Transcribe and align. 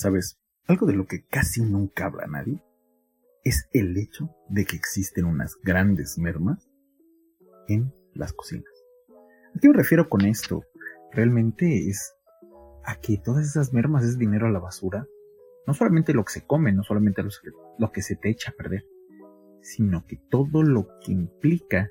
Sabes, 0.00 0.40
algo 0.66 0.86
de 0.86 0.94
lo 0.94 1.04
que 1.04 1.26
casi 1.26 1.60
nunca 1.60 2.06
habla 2.06 2.26
nadie 2.26 2.64
es 3.44 3.68
el 3.74 3.94
hecho 3.98 4.30
de 4.48 4.64
que 4.64 4.74
existen 4.74 5.26
unas 5.26 5.56
grandes 5.62 6.16
mermas 6.16 6.70
en 7.68 7.92
las 8.14 8.32
cocinas. 8.32 8.72
¿A 9.54 9.60
qué 9.60 9.68
me 9.68 9.76
refiero 9.76 10.08
con 10.08 10.24
esto? 10.24 10.64
Realmente 11.12 11.86
es 11.90 12.14
a 12.82 12.98
que 12.98 13.18
todas 13.18 13.46
esas 13.46 13.74
mermas 13.74 14.02
es 14.06 14.16
dinero 14.16 14.46
a 14.46 14.50
la 14.50 14.58
basura. 14.58 15.06
No 15.66 15.74
solamente 15.74 16.14
lo 16.14 16.24
que 16.24 16.32
se 16.32 16.46
come, 16.46 16.72
no 16.72 16.82
solamente 16.82 17.22
lo 17.76 17.92
que 17.92 18.00
se 18.00 18.16
te 18.16 18.30
echa 18.30 18.52
a 18.52 18.54
perder, 18.54 18.86
sino 19.60 20.06
que 20.06 20.16
todo 20.30 20.62
lo 20.62 20.88
que 21.04 21.12
implica 21.12 21.90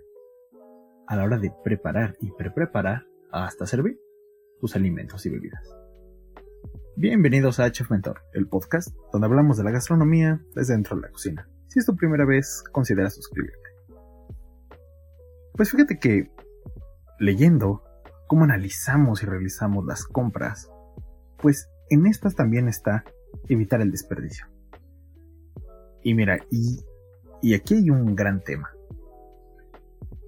a 1.06 1.16
la 1.16 1.26
hora 1.26 1.38
de 1.38 1.54
preparar 1.64 2.18
y 2.20 2.32
pre-preparar 2.32 3.06
hasta 3.30 3.68
servir 3.68 4.00
tus 4.60 4.76
alimentos 4.76 5.28
y 5.28 5.30
bebidas. 5.30 5.62
Bienvenidos 7.02 7.62
a 7.62 7.72
Chef 7.72 7.90
Mentor, 7.92 8.24
el 8.34 8.50
podcast 8.50 8.94
donde 9.14 9.26
hablamos 9.26 9.56
de 9.56 9.64
la 9.64 9.72
gastronomía 9.72 10.42
desde 10.54 10.74
dentro 10.74 10.98
de 10.98 11.04
la 11.04 11.10
cocina. 11.10 11.50
Si 11.68 11.80
es 11.80 11.86
tu 11.86 11.96
primera 11.96 12.26
vez, 12.26 12.62
considera 12.74 13.10
suscribirte. 13.10 13.70
Pues 15.54 15.72
fíjate 15.72 15.98
que 15.98 16.30
leyendo 17.18 17.84
cómo 18.28 18.44
analizamos 18.44 19.24
y 19.24 19.28
realizamos 19.28 19.86
las 19.86 20.04
compras, 20.04 20.70
pues 21.38 21.70
en 21.90 22.06
estas 22.06 22.36
también 22.36 22.68
está 22.68 23.06
evitar 23.48 23.80
el 23.80 23.92
desperdicio. 23.92 24.48
Y 26.04 26.16
mira, 26.16 26.40
y, 26.52 26.82
y 27.42 27.54
aquí 27.54 27.76
hay 27.76 27.92
un 27.92 28.14
gran 28.14 28.44
tema. 28.44 28.72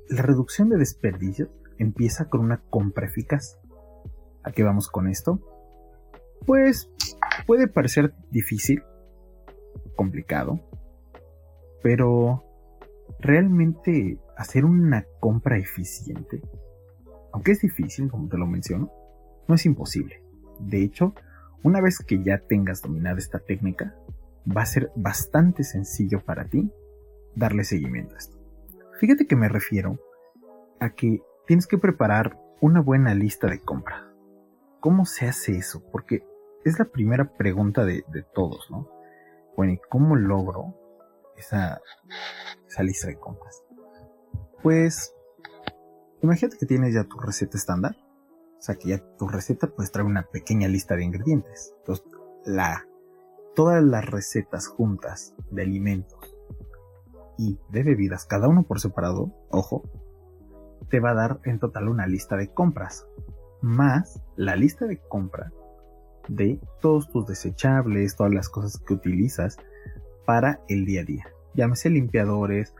La 0.07 0.21
reducción 0.21 0.70
de 0.70 0.77
desperdicios 0.77 1.49
empieza 1.79 2.29
con 2.29 2.40
una 2.40 2.62
compra 2.70 3.07
eficaz. 3.07 3.59
¿A 4.43 4.53
qué 4.53 4.63
vamos 4.63 4.88
con 4.88 5.09
esto? 5.09 5.60
Pues 6.45 6.89
puede 7.45 7.67
parecer 7.67 8.13
difícil, 8.31 8.83
complicado, 9.95 10.59
pero 11.83 12.43
realmente 13.20 14.20
hacer 14.37 14.65
una 14.65 15.05
compra 15.20 15.57
eficiente, 15.57 16.41
aunque 17.31 17.51
es 17.51 17.61
difícil, 17.61 18.09
como 18.09 18.27
te 18.27 18.37
lo 18.37 18.48
menciono, 18.48 18.91
no 19.48 19.55
es 19.55 19.65
imposible. 19.65 20.23
De 20.59 20.83
hecho, 20.83 21.13
una 21.63 21.81
vez 21.81 21.99
que 21.99 22.23
ya 22.23 22.39
tengas 22.39 22.81
dominada 22.81 23.17
esta 23.17 23.39
técnica, 23.39 23.95
va 24.45 24.63
a 24.63 24.65
ser 24.65 24.91
bastante 24.95 25.63
sencillo 25.63 26.21
para 26.21 26.45
ti 26.45 26.71
darle 27.35 27.63
seguimiento 27.63 28.15
a 28.15 28.17
esto. 28.17 28.37
Fíjate 28.99 29.27
que 29.27 29.35
me 29.35 29.49
refiero 29.49 29.99
a 30.79 30.89
que 30.91 31.21
tienes 31.45 31.67
que 31.67 31.77
preparar 31.77 32.39
una 32.59 32.81
buena 32.81 33.13
lista 33.13 33.48
de 33.48 33.59
compra. 33.59 34.11
¿Cómo 34.79 35.05
se 35.05 35.27
hace 35.27 35.57
eso? 35.57 35.83
Porque 35.91 36.23
es 36.63 36.79
la 36.79 36.85
primera 36.85 37.34
pregunta 37.37 37.85
de, 37.85 38.04
todos, 38.34 38.70
¿no? 38.70 38.90
Bueno, 39.55 39.73
¿y 39.73 39.81
cómo 39.90 40.15
logro 40.15 40.76
esa, 41.37 41.81
lista 42.79 43.07
de 43.07 43.17
compras? 43.17 43.63
Pues, 44.62 45.13
imagínate 46.21 46.57
que 46.57 46.65
tienes 46.65 46.93
ya 46.93 47.04
tu 47.04 47.20
receta 47.20 47.57
estándar. 47.57 47.95
O 48.57 48.63
sea, 48.63 48.76
que 48.76 48.89
ya 48.89 48.99
tu 49.17 49.27
receta 49.27 49.67
pues 49.67 49.91
trae 49.91 50.05
una 50.05 50.23
pequeña 50.23 50.67
lista 50.67 50.95
de 50.95 51.04
ingredientes. 51.04 51.73
Entonces, 51.79 52.05
la, 52.45 52.85
todas 53.55 53.84
las 53.84 54.05
recetas 54.05 54.67
juntas 54.67 55.34
de 55.49 55.63
alimentos 55.63 56.37
y 57.39 57.59
de 57.70 57.82
bebidas, 57.82 58.26
cada 58.26 58.48
uno 58.48 58.63
por 58.63 58.79
separado, 58.79 59.34
ojo, 59.49 59.84
te 60.89 60.99
va 60.99 61.12
a 61.12 61.15
dar 61.15 61.39
en 61.45 61.57
total 61.57 61.87
una 61.87 62.05
lista 62.05 62.37
de 62.37 62.54
compras. 62.54 63.07
Más 63.62 64.22
la 64.35 64.56
lista 64.56 64.85
de 64.85 65.00
compra 65.00 65.51
de 66.35 66.59
todos 66.79 67.12
tus 67.12 67.28
desechables, 67.28 68.16
todas 68.16 68.34
las 68.34 68.47
cosas 68.47 68.78
que 68.78 68.94
utilizas 68.94 69.57
para 70.25 70.62
el 70.69 70.85
día 70.85 71.01
a 71.01 71.03
día. 71.03 71.25
Llámese 71.53 71.90
limpiadores, 71.90 72.73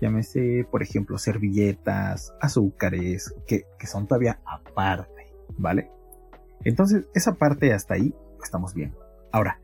llámese, 0.00 0.66
por 0.70 0.82
ejemplo, 0.82 1.18
servilletas, 1.18 2.34
azúcares, 2.40 3.34
que, 3.46 3.66
son 3.86 4.06
todavía 4.06 4.40
aparte, 4.46 5.34
¿vale? 5.58 5.90
Entonces, 6.64 7.06
esa 7.14 7.34
parte 7.34 7.74
hasta 7.74 7.94
ahí 7.94 8.14
estamos 8.42 8.72
bien. 8.72 8.94
Ahora, 9.32 9.60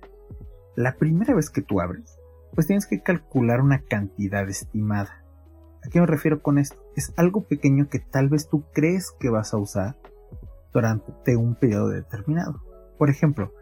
la 0.76 0.96
primera 0.96 1.34
vez 1.34 1.48
que 1.48 1.62
tú 1.62 1.80
abres, 1.80 2.18
pues 2.54 2.66
tienes 2.66 2.86
que 2.86 3.02
calcular 3.02 3.62
una 3.62 3.82
cantidad 3.82 4.46
estimada. 4.48 5.24
¿A 5.82 5.88
qué 5.88 5.98
me 5.98 6.06
refiero 6.06 6.42
con 6.42 6.58
esto? 6.58 6.76
Es 6.94 7.14
algo 7.16 7.44
pequeño 7.44 7.88
que 7.88 8.00
tal 8.00 8.28
vez 8.28 8.50
tú 8.50 8.64
crees 8.74 9.12
que 9.18 9.30
vas 9.30 9.54
a 9.54 9.56
usar 9.56 9.96
durante 10.74 11.36
un 11.36 11.54
periodo 11.54 11.88
determinado. 11.88 12.69
Por 13.00 13.08
ejemplo, 13.08 13.54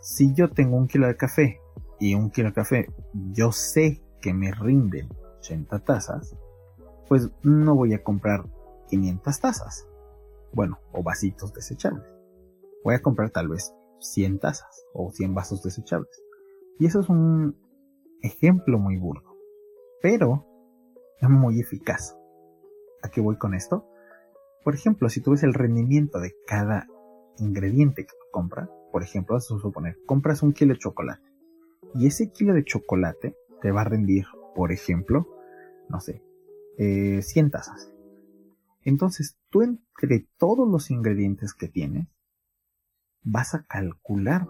si 0.00 0.32
yo 0.32 0.48
tengo 0.50 0.78
un 0.78 0.88
kilo 0.88 1.08
de 1.08 1.16
café 1.18 1.60
y 2.00 2.14
un 2.14 2.30
kilo 2.30 2.48
de 2.48 2.54
café 2.54 2.86
yo 3.32 3.52
sé 3.52 4.02
que 4.22 4.32
me 4.32 4.50
rinden 4.50 5.10
80 5.40 5.80
tazas, 5.80 6.34
pues 7.06 7.30
no 7.42 7.74
voy 7.74 7.92
a 7.92 8.02
comprar 8.02 8.46
500 8.88 9.40
tazas. 9.40 9.86
Bueno, 10.54 10.78
o 10.92 11.02
vasitos 11.02 11.52
desechables. 11.52 12.02
Voy 12.82 12.94
a 12.94 13.02
comprar 13.02 13.28
tal 13.28 13.48
vez 13.48 13.74
100 14.00 14.38
tazas 14.38 14.86
o 14.94 15.10
100 15.10 15.34
vasos 15.34 15.62
desechables. 15.62 16.22
Y 16.78 16.86
eso 16.86 17.00
es 17.00 17.10
un 17.10 17.60
ejemplo 18.22 18.78
muy 18.78 18.96
burdo, 18.96 19.36
pero 20.00 20.46
es 21.20 21.28
muy 21.28 21.60
eficaz. 21.60 22.16
¿A 23.02 23.10
qué 23.10 23.20
voy 23.20 23.36
con 23.36 23.52
esto? 23.52 23.86
Por 24.64 24.74
ejemplo, 24.74 25.10
si 25.10 25.20
tú 25.20 25.32
ves 25.32 25.42
el 25.42 25.52
rendimiento 25.52 26.20
de 26.20 26.32
cada 26.46 26.86
ingrediente 27.36 28.06
que 28.06 28.12
tú 28.12 28.24
compras, 28.30 28.70
por 28.92 29.02
ejemplo, 29.02 29.34
vas 29.34 29.50
a 29.50 29.58
suponer, 29.58 29.98
compras 30.06 30.42
un 30.42 30.52
kilo 30.52 30.74
de 30.74 30.80
chocolate 30.80 31.28
y 31.94 32.06
ese 32.06 32.30
kilo 32.30 32.54
de 32.54 32.64
chocolate 32.64 33.36
te 33.60 33.70
va 33.70 33.82
a 33.82 33.84
rendir, 33.84 34.26
por 34.54 34.72
ejemplo, 34.72 35.26
no 35.88 36.00
sé, 36.00 36.22
100 36.76 37.46
eh, 37.46 37.50
tazas. 37.50 37.92
Entonces, 38.82 39.36
tú 39.50 39.62
entre 39.62 40.26
todos 40.38 40.68
los 40.68 40.90
ingredientes 40.90 41.54
que 41.54 41.68
tienes, 41.68 42.08
vas 43.22 43.54
a 43.54 43.64
calcular 43.64 44.48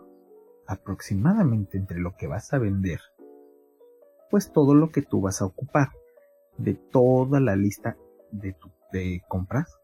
aproximadamente 0.67 1.79
entre 1.79 1.99
lo 1.99 2.15
que 2.17 2.27
vas 2.27 2.53
a 2.53 2.59
vender, 2.59 3.01
pues 4.31 4.53
todo 4.53 4.75
lo 4.75 4.91
que 4.91 5.03
tú 5.03 5.21
vas 5.23 5.41
a 5.41 5.47
ocupar 5.47 5.89
de 6.59 6.75
toda 6.75 7.41
la 7.41 7.57
lista 7.57 7.97
de, 8.31 8.53
tu, 8.53 8.71
de 8.93 9.23
compras, 9.29 9.79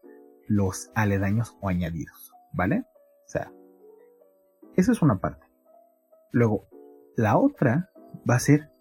los 0.47 0.91
aledaños 0.93 1.57
o 1.61 1.69
añadidos, 1.69 2.31
¿vale? 2.53 2.85
O 3.25 3.27
sea, 3.27 3.51
esa 4.75 4.91
es 4.91 5.01
una 5.01 5.19
parte. 5.19 5.45
Luego, 6.31 6.67
la 7.15 7.37
otra 7.37 7.89
va 8.29 8.35
a 8.35 8.39
ser 8.39 8.71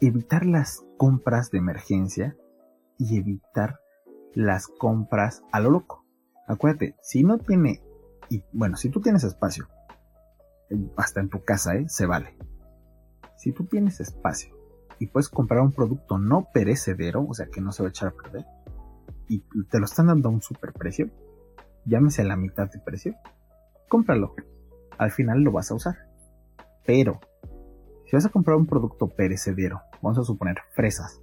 evitar 0.00 0.46
las 0.46 0.84
compras 0.96 1.50
de 1.50 1.58
emergencia 1.58 2.36
y 2.98 3.18
evitar 3.18 3.80
las 4.34 4.66
compras 4.66 5.42
a 5.52 5.60
lo 5.60 5.70
loco. 5.70 6.04
Acuérdate, 6.46 6.96
si 7.02 7.24
no 7.24 7.38
tiene, 7.38 7.82
y 8.28 8.44
bueno, 8.52 8.76
si 8.76 8.88
tú 8.88 9.00
tienes 9.00 9.24
espacio, 9.24 9.68
hasta 10.96 11.20
en 11.20 11.28
tu 11.28 11.44
casa, 11.44 11.74
¿eh? 11.74 11.88
se 11.88 12.06
vale. 12.06 12.36
Si 13.36 13.52
tú 13.52 13.64
tienes 13.66 14.00
espacio 14.00 14.56
y 14.98 15.08
puedes 15.08 15.28
comprar 15.28 15.60
un 15.60 15.72
producto 15.72 16.18
no 16.18 16.48
perecedero, 16.52 17.26
o 17.28 17.34
sea 17.34 17.46
que 17.46 17.60
no 17.60 17.72
se 17.72 17.82
va 17.82 17.88
a 17.88 17.90
echar 17.90 18.08
a 18.08 18.22
perder, 18.22 18.46
y 19.28 19.40
te 19.70 19.78
lo 19.78 19.86
están 19.86 20.08
dando 20.08 20.28
a 20.28 20.32
un 20.32 20.42
super 20.42 20.72
precio, 20.72 21.10
llámese 21.84 22.22
a 22.22 22.26
la 22.26 22.36
mitad 22.36 22.70
de 22.70 22.78
precio, 22.80 23.14
cómpralo 23.88 24.34
al 25.02 25.10
final 25.10 25.42
lo 25.42 25.52
vas 25.52 25.70
a 25.70 25.74
usar. 25.74 25.96
Pero, 26.84 27.20
si 28.06 28.16
vas 28.16 28.26
a 28.26 28.30
comprar 28.30 28.56
un 28.56 28.66
producto 28.66 29.08
perecedero, 29.08 29.80
vamos 30.02 30.18
a 30.18 30.24
suponer 30.24 30.58
fresas, 30.72 31.20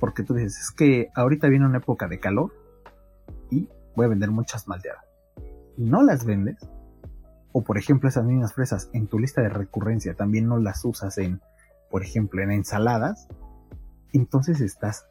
porque 0.00 0.22
tú 0.22 0.34
dices, 0.34 0.58
es 0.58 0.70
que 0.70 1.10
ahorita 1.14 1.48
viene 1.48 1.66
una 1.66 1.78
época 1.78 2.08
de 2.08 2.20
calor 2.20 2.52
y 3.50 3.68
voy 3.94 4.06
a 4.06 4.08
vender 4.08 4.30
muchas 4.30 4.68
malteadas. 4.68 5.04
Y 5.76 5.84
no 5.84 6.02
las 6.02 6.24
vendes, 6.24 6.56
o 7.52 7.62
por 7.62 7.78
ejemplo 7.78 8.08
esas 8.08 8.24
mismas 8.24 8.52
fresas 8.52 8.90
en 8.92 9.06
tu 9.06 9.18
lista 9.18 9.40
de 9.40 9.48
recurrencia 9.48 10.14
también 10.14 10.48
no 10.48 10.58
las 10.58 10.84
usas 10.84 11.18
en, 11.18 11.40
por 11.90 12.02
ejemplo, 12.02 12.42
en 12.42 12.50
ensaladas, 12.50 13.28
entonces 14.12 14.60
estás 14.60 15.06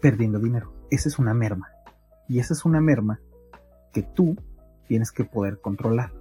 perdiendo 0.00 0.38
dinero. 0.38 0.72
Esa 0.90 1.08
es 1.08 1.18
una 1.18 1.32
merma. 1.32 1.70
Y 2.28 2.38
esa 2.38 2.54
es 2.54 2.64
una 2.64 2.80
merma 2.80 3.20
que 3.92 4.02
tú 4.02 4.36
tienes 4.88 5.12
que 5.12 5.24
poder 5.24 5.60
controlar. 5.60 6.12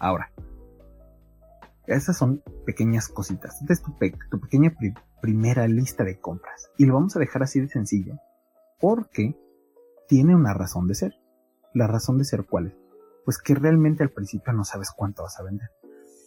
Ahora, 0.00 0.32
esas 1.86 2.16
son 2.16 2.42
pequeñas 2.64 3.08
cositas. 3.08 3.60
Esta 3.60 3.74
es 3.74 3.82
tu, 3.82 3.96
pequeña 4.40 4.74
primera 5.20 5.68
lista 5.68 6.04
de 6.04 6.18
compras. 6.18 6.70
Y 6.78 6.86
lo 6.86 6.94
vamos 6.94 7.14
a 7.16 7.20
dejar 7.20 7.42
así 7.42 7.60
de 7.60 7.68
sencillo. 7.68 8.14
Porque 8.80 9.36
tiene 10.08 10.34
una 10.34 10.54
razón 10.54 10.88
de 10.88 10.94
ser. 10.94 11.14
La 11.74 11.86
razón 11.86 12.16
de 12.16 12.24
ser 12.24 12.44
cuál 12.46 12.68
es? 12.68 12.74
Pues 13.26 13.38
que 13.38 13.54
realmente 13.54 14.02
al 14.02 14.10
principio 14.10 14.54
no 14.54 14.64
sabes 14.64 14.90
cuánto 14.90 15.22
vas 15.22 15.38
a 15.38 15.42
vender. 15.42 15.68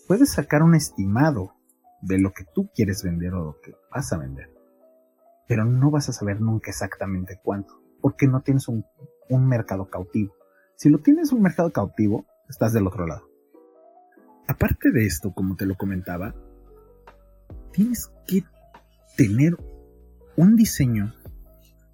Puedes 0.08 0.32
sacar 0.32 0.62
un 0.62 0.76
estimado 0.76 1.56
de 2.02 2.20
lo 2.20 2.32
que 2.32 2.46
tú 2.54 2.70
quieres 2.76 3.04
vender 3.04 3.34
o 3.34 3.44
lo 3.44 3.60
que 3.60 3.74
vas 3.92 4.14
a 4.14 4.18
vender. 4.18 4.54
Pero 5.48 5.66
no 5.66 5.90
vas 5.90 6.10
a 6.10 6.14
saber 6.14 6.42
nunca 6.42 6.70
exactamente 6.70 7.40
cuánto. 7.42 7.82
Porque 8.02 8.28
no 8.28 8.42
tienes 8.42 8.68
un, 8.68 8.86
un 9.30 9.48
mercado 9.48 9.90
cautivo. 9.90 10.36
Si 10.76 10.90
lo 10.90 11.00
tienes 11.00 11.32
un 11.32 11.42
mercado 11.42 11.72
cautivo, 11.72 12.26
estás 12.48 12.74
del 12.74 12.86
otro 12.86 13.08
lado 13.08 13.33
aparte 14.48 14.92
de 14.92 15.06
esto, 15.06 15.34
como 15.34 15.56
te 15.56 15.66
lo 15.66 15.76
comentaba, 15.76 16.36
tienes 17.72 18.12
que 18.28 18.44
tener 19.16 19.58
un 20.36 20.56
diseño 20.56 21.14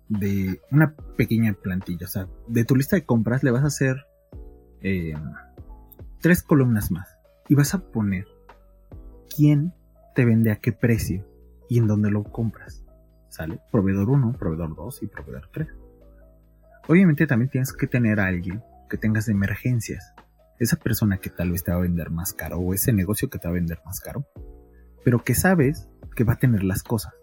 de 0.07 0.61
una 0.71 0.95
pequeña 1.17 1.53
plantilla. 1.53 2.05
O 2.05 2.09
sea, 2.09 2.27
de 2.47 2.65
tu 2.65 2.75
lista 2.75 2.95
de 2.95 3.05
compras 3.05 3.43
le 3.43 3.51
vas 3.51 3.63
a 3.63 3.67
hacer 3.67 4.05
eh, 4.81 5.13
tres 6.19 6.43
columnas 6.43 6.91
más. 6.91 7.17
Y 7.47 7.55
vas 7.55 7.73
a 7.73 7.79
poner 7.79 8.27
quién 9.35 9.73
te 10.15 10.25
vende 10.25 10.51
a 10.51 10.57
qué 10.57 10.71
precio 10.71 11.25
y 11.67 11.79
en 11.79 11.87
dónde 11.87 12.11
lo 12.11 12.23
compras. 12.23 12.83
¿Sale? 13.29 13.59
Proveedor 13.71 14.09
1, 14.09 14.33
proveedor 14.33 14.75
2 14.75 15.03
y 15.03 15.07
proveedor 15.07 15.49
3. 15.51 15.67
Obviamente 16.87 17.27
también 17.27 17.49
tienes 17.49 17.73
que 17.73 17.87
tener 17.87 18.19
a 18.19 18.25
alguien 18.25 18.63
que 18.89 18.97
tengas 18.97 19.29
emergencias. 19.29 20.13
Esa 20.59 20.75
persona 20.75 21.17
que 21.17 21.29
tal 21.29 21.51
vez 21.51 21.63
te 21.63 21.71
va 21.71 21.77
a 21.77 21.81
vender 21.81 22.09
más 22.09 22.33
caro 22.33 22.59
o 22.59 22.73
ese 22.73 22.93
negocio 22.93 23.29
que 23.29 23.39
te 23.39 23.47
va 23.47 23.51
a 23.51 23.55
vender 23.55 23.79
más 23.85 23.99
caro. 23.99 24.27
Pero 25.03 25.23
que 25.23 25.33
sabes 25.35 25.87
que 26.15 26.23
va 26.23 26.33
a 26.33 26.39
tener 26.39 26.63
las 26.63 26.83
cosas. 26.83 27.13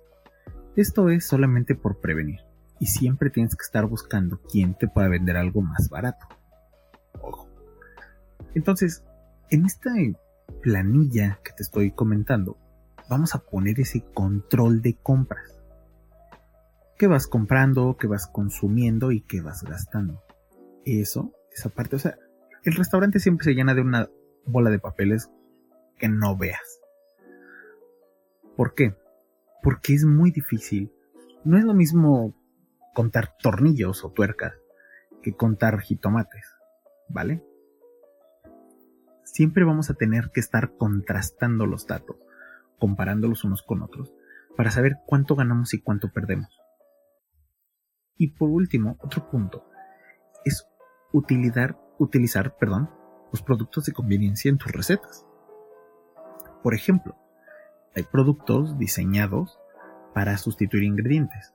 Esto 0.74 1.10
es 1.10 1.26
solamente 1.26 1.74
por 1.74 2.00
prevenir. 2.00 2.40
Y 2.80 2.86
siempre 2.86 3.30
tienes 3.30 3.54
que 3.56 3.62
estar 3.62 3.86
buscando 3.86 4.40
quién 4.50 4.74
te 4.74 4.88
pueda 4.88 5.08
vender 5.08 5.36
algo 5.36 5.62
más 5.62 5.88
barato. 5.88 6.26
Ojo. 7.22 7.48
Entonces, 8.54 9.04
en 9.50 9.66
esta 9.66 9.92
planilla 10.62 11.38
que 11.44 11.52
te 11.52 11.62
estoy 11.62 11.92
comentando, 11.92 12.58
vamos 13.08 13.34
a 13.34 13.38
poner 13.38 13.80
ese 13.80 14.02
control 14.14 14.82
de 14.82 14.96
compras. 14.96 15.58
¿Qué 16.98 17.06
vas 17.06 17.26
comprando, 17.26 17.96
qué 17.98 18.06
vas 18.06 18.26
consumiendo 18.26 19.12
y 19.12 19.20
qué 19.20 19.40
vas 19.40 19.62
gastando? 19.62 20.22
Eso, 20.84 21.32
esa 21.54 21.68
parte, 21.68 21.96
o 21.96 21.98
sea, 21.98 22.16
el 22.66 22.74
restaurante 22.74 23.20
siempre 23.20 23.44
se 23.44 23.54
llena 23.54 23.74
de 23.74 23.80
una 23.80 24.10
bola 24.44 24.70
de 24.70 24.80
papeles 24.80 25.30
que 25.98 26.08
no 26.08 26.36
veas. 26.36 26.80
¿Por 28.56 28.74
qué? 28.74 28.96
Porque 29.62 29.94
es 29.94 30.04
muy 30.04 30.32
difícil. 30.32 30.92
No 31.44 31.56
es 31.56 31.64
lo 31.64 31.74
mismo 31.74 32.34
contar 32.92 33.36
tornillos 33.40 34.04
o 34.04 34.10
tuercas 34.10 34.54
que 35.22 35.34
contar 35.34 35.78
jitomates, 35.80 36.44
¿vale? 37.08 37.44
Siempre 39.22 39.64
vamos 39.64 39.90
a 39.90 39.94
tener 39.94 40.30
que 40.32 40.40
estar 40.40 40.76
contrastando 40.76 41.66
los 41.66 41.86
datos, 41.86 42.16
comparándolos 42.78 43.44
unos 43.44 43.62
con 43.62 43.82
otros, 43.82 44.12
para 44.56 44.70
saber 44.70 44.96
cuánto 45.06 45.36
ganamos 45.36 45.72
y 45.74 45.80
cuánto 45.80 46.12
perdemos. 46.12 46.48
Y 48.16 48.28
por 48.32 48.48
último, 48.48 48.96
otro 49.00 49.28
punto, 49.30 49.69
es 50.44 50.66
utilizar, 51.12 51.78
utilizar 51.98 52.56
perdón, 52.56 52.90
los 53.32 53.43
productos 53.43 53.84
de 53.87 53.93
conveniencia 53.93 54.48
en 54.48 54.58
tus 54.58 54.72
recetas. 54.72 55.26
Por 56.62 56.75
ejemplo, 56.75 57.16
hay 57.94 58.02
productos 58.04 58.78
diseñados 58.78 59.58
para 60.14 60.37
sustituir 60.38 60.84
ingredientes. 60.84 61.54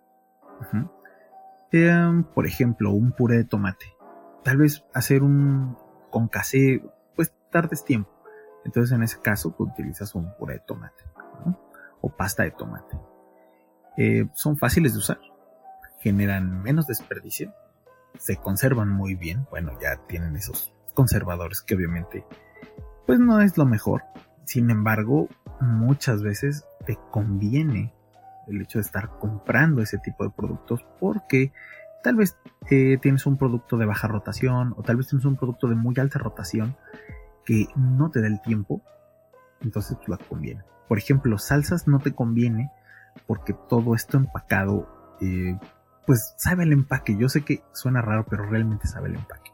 Em, 1.71 2.23
por 2.23 2.45
ejemplo, 2.45 2.91
un 2.91 3.11
puré 3.11 3.37
de 3.37 3.45
tomate. 3.45 3.85
Tal 4.43 4.57
vez 4.57 4.85
hacer 4.93 5.23
un 5.23 5.77
con 6.09 6.27
casé, 6.27 6.83
pues 7.15 7.33
tardes 7.49 7.83
tiempo. 7.85 8.11
Entonces 8.65 8.95
en 8.95 9.03
ese 9.03 9.19
caso 9.21 9.55
pues, 9.55 9.71
utilizas 9.71 10.13
un 10.15 10.33
puré 10.37 10.55
de 10.55 10.59
tomate 10.61 11.03
o 12.01 12.09
pasta 12.09 12.43
de 12.43 12.51
tomate. 12.51 12.97
Eh, 13.97 14.27
son 14.33 14.57
fáciles 14.57 14.93
de 14.93 14.99
usar, 14.99 15.19
generan 15.99 16.61
menos 16.61 16.87
desperdicio, 16.87 17.53
se 18.17 18.37
conservan 18.37 18.89
muy 18.89 19.15
bien. 19.15 19.45
Bueno, 19.49 19.77
ya 19.81 19.97
tienen 20.07 20.35
esos 20.35 20.73
conservadores 20.93 21.61
que 21.61 21.75
obviamente 21.75 22.25
pues 23.05 23.19
no 23.19 23.41
es 23.41 23.57
lo 23.57 23.65
mejor. 23.65 24.03
Sin 24.45 24.69
embargo, 24.69 25.27
muchas 25.59 26.21
veces 26.21 26.65
te 26.85 26.97
conviene 27.11 27.93
el 28.47 28.61
hecho 28.61 28.79
de 28.79 28.83
estar 28.83 29.17
comprando 29.19 29.81
ese 29.81 29.97
tipo 29.97 30.23
de 30.23 30.29
productos 30.29 30.85
porque 30.99 31.51
tal 32.03 32.15
vez 32.15 32.37
eh, 32.69 32.97
tienes 33.01 33.25
un 33.25 33.37
producto 33.37 33.77
de 33.77 33.85
baja 33.85 34.07
rotación 34.07 34.73
o 34.77 34.83
tal 34.83 34.97
vez 34.97 35.07
tienes 35.07 35.25
un 35.25 35.35
producto 35.35 35.67
de 35.67 35.75
muy 35.75 35.95
alta 35.99 36.19
rotación 36.19 36.75
que 37.45 37.67
no 37.75 38.09
te 38.11 38.21
da 38.21 38.27
el 38.27 38.41
tiempo, 38.41 38.81
entonces 39.61 39.97
pues 40.05 40.19
conviene. 40.27 40.63
Por 40.87 40.97
ejemplo, 40.97 41.37
salsas 41.37 41.87
no 41.87 41.99
te 41.99 42.13
conviene 42.13 42.71
porque 43.27 43.53
todo 43.53 43.95
esto 43.95 44.17
empacado, 44.17 45.17
eh, 45.21 45.57
pues 46.11 46.33
sabe 46.35 46.63
el 46.63 46.73
empaque. 46.73 47.15
Yo 47.15 47.29
sé 47.29 47.43
que 47.43 47.63
suena 47.71 48.01
raro, 48.01 48.25
pero 48.29 48.45
realmente 48.45 48.85
sabe 48.85 49.07
el 49.07 49.15
empaque. 49.15 49.51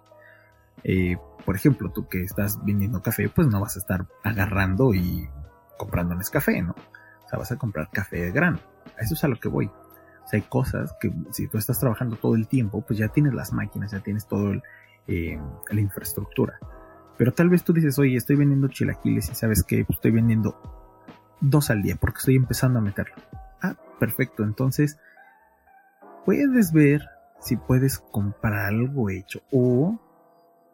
Eh, 0.83 1.15
por 1.45 1.56
ejemplo, 1.56 1.92
tú 1.92 2.07
que 2.07 2.24
estás 2.24 2.65
vendiendo 2.65 3.04
café, 3.04 3.30
pues 3.30 3.48
no 3.48 3.62
vas 3.62 3.75
a 3.75 3.80
estar 3.80 4.07
agarrando 4.24 4.95
y 4.95 5.30
comprando 5.77 6.15
en 6.15 6.21
café, 6.21 6.63
¿no? 6.63 6.71
O 6.71 7.30
sea, 7.30 7.38
vas 7.38 7.51
a 7.51 7.57
comprar 7.57 7.92
café 7.92 8.24
de 8.24 8.31
grano. 8.31 8.57
Eso 8.98 9.13
es 9.13 9.24
a 9.24 9.27
lo 9.27 9.39
que 9.39 9.50
voy. 9.50 9.68
O 9.68 10.27
sea, 10.27 10.39
hay 10.39 10.48
cosas 10.50 10.95
que 11.00 11.13
si 11.30 11.48
tú 11.48 11.59
estás 11.59 11.80
trabajando 11.80 12.15
todo 12.15 12.33
el 12.33 12.48
tiempo, 12.48 12.81
pues 12.81 12.98
ya 12.98 13.10
tienes 13.10 13.36
las 13.36 13.53
máquinas, 13.53 13.92
ya 13.92 14.00
tienes 14.00 14.25
todo 14.25 14.53
eh, 15.06 15.39
la 15.69 15.80
infraestructura. 15.80 16.57
Pero 17.19 17.33
tal 17.33 17.50
vez 17.50 17.63
tú 17.63 17.71
dices, 17.71 18.00
oye, 18.00 18.18
estoy 18.18 18.36
vendiendo 18.36 18.68
chilaquiles 18.68 19.30
y 19.30 19.36
sabes 19.36 19.62
que 19.62 19.86
pues, 19.86 19.98
estoy 19.98 20.10
vendiendo 20.10 20.60
dos 21.39 21.69
al 21.69 21.83
día 21.83 21.98
porque 21.98 22.18
estoy 22.18 22.36
empezando 22.36 22.80
a 22.80 22.81
meterlo. 22.81 23.13
Ah, 23.62 23.75
perfecto. 24.00 24.44
Entonces, 24.44 24.98
puedes 26.27 26.74
ver 26.74 27.09
si 27.39 27.56
puedes 27.56 28.00
comprar 28.00 28.65
algo 28.65 29.09
hecho 29.09 29.39
o 29.50 29.97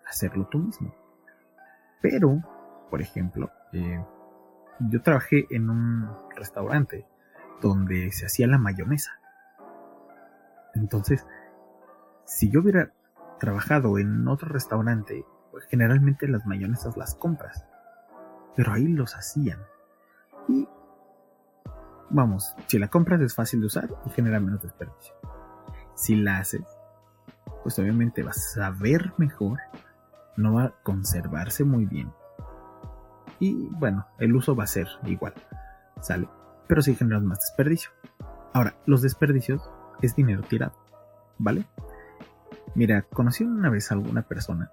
hacerlo 0.10 0.48
tú 0.50 0.58
mismo. 0.58 0.96
Pero, 2.02 2.42
por 2.90 3.02
ejemplo, 3.04 3.52
eh, 3.72 4.04
yo 4.80 5.02
trabajé 5.04 5.46
en 5.52 5.70
un 5.70 6.10
restaurante 6.36 7.06
donde 7.62 8.12
se 8.12 8.26
hacía 8.26 8.48
la 8.48 8.58
mayonesa. 8.58 9.12
Entonces, 10.74 11.24
si 12.26 12.50
yo 12.50 12.62
hubiera 12.62 12.92
trabajado 13.40 14.00
en 14.00 14.28
otro 14.28 14.50
restaurante, 14.50 15.24
pues 15.52 15.66
generalmente 15.66 16.28
las 16.28 16.48
mayonesas 16.48 16.98
las 16.98 17.14
compras. 17.14 17.64
Pero 18.56 18.74
ahí 18.74 18.88
los 18.88 19.16
hacían. 19.16 19.60
Y 20.48 20.68
vamos, 22.10 22.56
si 22.66 22.80
la 22.80 22.88
compras 22.88 23.22
es 23.22 23.36
fácil 23.36 23.60
de 23.60 23.68
usar 23.68 23.88
y 24.04 24.10
genera 24.10 24.40
menos 24.40 24.64
desperdicio. 24.64 25.14
Si 25.96 26.16
la 26.16 26.40
haces, 26.40 26.66
pues 27.62 27.78
obviamente 27.80 28.24
vas 28.24 28.58
a 28.58 28.72
ver 28.72 29.14
mejor, 29.18 29.60
no 30.38 30.54
va 30.54 30.64
a 30.66 30.74
conservarse 30.84 31.64
muy 31.64 31.86
bien. 31.86 32.12
Y 33.40 33.68
bueno, 33.72 34.08
el 34.20 34.36
uso 34.36 34.56
va 34.56 34.66
a 34.66 34.68
ser 34.68 34.88
igual, 35.06 35.34
¿sale? 36.02 36.28
Pero 36.68 36.82
sí 36.82 36.96
generas 36.96 37.24
más 37.24 37.40
desperdicio. 37.40 37.92
Ahora, 38.54 38.76
los 38.86 39.02
desperdicios 39.02 39.70
es 40.02 40.16
dinero 40.16 40.42
tirado, 40.44 40.74
¿vale? 41.38 41.66
Mira, 42.76 43.04
conocí 43.04 43.44
una 43.44 43.70
vez 43.70 43.92
a 43.92 43.96
alguna 43.96 44.24
persona 44.24 44.72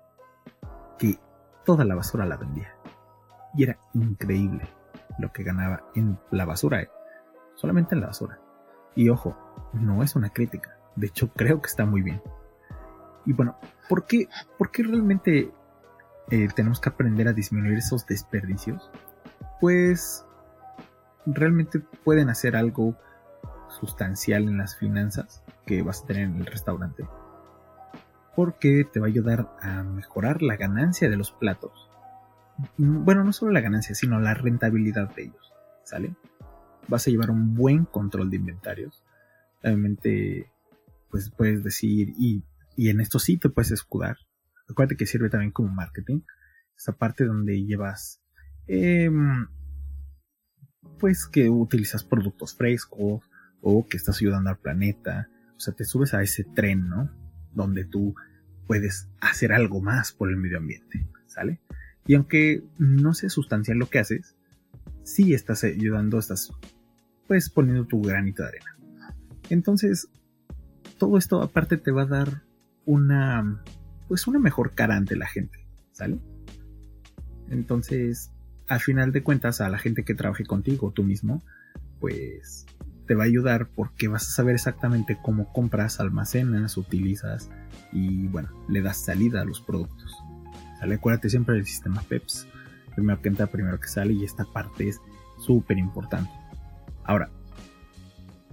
que 0.98 1.18
toda 1.64 1.84
la 1.84 1.94
basura 1.94 2.26
la 2.26 2.36
vendía. 2.36 2.74
Y 3.54 3.64
era 3.64 3.78
increíble 3.94 4.68
lo 5.18 5.32
que 5.32 5.42
ganaba 5.42 5.82
en 5.94 6.18
la 6.30 6.44
basura, 6.44 6.82
¿eh? 6.82 6.90
solamente 7.54 7.94
en 7.94 8.00
la 8.00 8.08
basura. 8.08 8.38
Y 8.94 9.08
ojo, 9.08 9.36
no 9.72 10.02
es 10.02 10.16
una 10.16 10.30
crítica, 10.30 10.76
de 10.96 11.06
hecho 11.06 11.28
creo 11.32 11.60
que 11.60 11.68
está 11.68 11.86
muy 11.86 12.02
bien. 12.02 12.22
Y 13.26 13.32
bueno, 13.32 13.56
¿por 13.88 14.06
qué, 14.06 14.28
realmente 14.76 15.52
eh, 16.30 16.48
tenemos 16.54 16.80
que 16.80 16.88
aprender 16.88 17.28
a 17.28 17.32
disminuir 17.32 17.78
esos 17.78 18.06
desperdicios? 18.06 18.90
Pues 19.60 20.24
realmente 21.26 21.80
pueden 22.04 22.30
hacer 22.30 22.56
algo 22.56 22.96
sustancial 23.68 24.44
en 24.44 24.58
las 24.58 24.76
finanzas 24.76 25.44
que 25.66 25.82
vas 25.82 26.02
a 26.02 26.06
tener 26.06 26.24
en 26.24 26.36
el 26.36 26.46
restaurante. 26.46 27.04
Porque 28.34 28.84
te 28.90 29.00
va 29.00 29.06
a 29.06 29.08
ayudar 29.08 29.50
a 29.60 29.82
mejorar 29.82 30.42
la 30.42 30.56
ganancia 30.56 31.10
de 31.10 31.16
los 31.16 31.32
platos 31.32 31.90
bueno, 32.76 33.24
no 33.24 33.32
solo 33.32 33.52
la 33.52 33.60
ganancia, 33.60 33.94
sino 33.94 34.20
la 34.20 34.34
rentabilidad 34.34 35.14
de 35.14 35.24
ellos, 35.24 35.52
¿sale? 35.84 36.14
Vas 36.88 37.06
a 37.06 37.10
llevar 37.10 37.30
un 37.30 37.54
buen 37.54 37.84
control 37.84 38.30
de 38.30 38.36
inventarios. 38.36 39.02
Obviamente, 39.62 40.50
pues 41.10 41.30
puedes 41.30 41.62
decir, 41.62 42.14
y, 42.18 42.44
en 42.76 43.00
esto 43.00 43.18
sí 43.18 43.36
te 43.36 43.50
puedes 43.50 43.72
escudar. 43.72 44.16
Acuérdate 44.68 44.96
que 44.96 45.06
sirve 45.06 45.28
también 45.28 45.50
como 45.50 45.68
marketing. 45.68 46.20
Esa 46.76 46.92
parte 46.92 47.24
donde 47.24 47.62
llevas, 47.64 48.22
em, 48.66 49.48
pues 50.98 51.26
que 51.26 51.50
utilizas 51.50 52.04
productos 52.04 52.54
frescos 52.54 53.22
o 53.60 53.86
que 53.86 53.96
estás 53.96 54.18
ayudando 54.20 54.50
al 54.50 54.58
planeta. 54.58 55.28
O 55.56 55.60
sea, 55.60 55.74
te 55.74 55.84
subes 55.84 56.14
a 56.14 56.22
ese 56.22 56.44
tren, 56.44 56.88
¿no? 56.88 57.10
Donde 57.52 57.84
tú 57.84 58.14
puedes 58.66 59.08
hacer 59.20 59.52
algo 59.52 59.82
más 59.82 60.12
por 60.12 60.30
el 60.30 60.36
medio 60.36 60.58
ambiente, 60.58 61.06
¿sale? 61.26 61.60
Y 62.06 62.14
aunque 62.14 62.62
no 62.78 63.12
sea 63.12 63.28
sustancial 63.28 63.78
lo 63.78 63.90
que 63.90 63.98
haces, 63.98 64.36
sí 65.02 65.34
estás 65.34 65.64
ayudando, 65.64 66.18
estás 66.18 66.52
pues 67.26 67.50
poniendo 67.50 67.86
tu 67.86 68.00
granito 68.00 68.42
de 68.42 68.48
arena. 68.48 68.76
Entonces, 69.50 70.08
todo 71.00 71.16
esto 71.16 71.42
aparte 71.42 71.78
te 71.78 71.90
va 71.90 72.02
a 72.02 72.06
dar 72.06 72.42
una 72.84 73.62
pues 74.06 74.26
una 74.26 74.38
mejor 74.38 74.74
cara 74.74 74.96
ante 74.96 75.16
la 75.16 75.26
gente, 75.26 75.66
¿sale? 75.92 76.18
Entonces, 77.48 78.30
al 78.68 78.80
final 78.80 79.10
de 79.12 79.22
cuentas 79.22 79.60
a 79.60 79.68
la 79.68 79.78
gente 79.78 80.04
que 80.04 80.14
trabaje 80.14 80.44
contigo, 80.44 80.92
tú 80.92 81.02
mismo, 81.02 81.42
pues 82.00 82.66
te 83.06 83.14
va 83.14 83.22
a 83.22 83.26
ayudar 83.26 83.68
porque 83.74 84.08
vas 84.08 84.26
a 84.26 84.30
saber 84.30 84.56
exactamente 84.56 85.16
cómo 85.22 85.52
compras, 85.52 86.00
almacenas, 86.00 86.76
utilizas 86.76 87.50
y 87.92 88.26
bueno, 88.26 88.50
le 88.68 88.82
das 88.82 89.04
salida 89.04 89.40
a 89.40 89.44
los 89.44 89.60
productos. 89.60 90.16
¿Sale? 90.80 90.96
Acuérdate 90.96 91.30
siempre 91.30 91.54
del 91.54 91.66
sistema 91.66 92.02
PEPS. 92.02 92.46
Primero 92.94 93.22
que 93.22 93.28
entra, 93.28 93.46
primero 93.46 93.80
que 93.80 93.88
sale 93.88 94.12
y 94.12 94.24
esta 94.24 94.44
parte 94.44 94.88
es 94.88 95.00
súper 95.38 95.78
importante. 95.78 96.30
Ahora, 97.04 97.30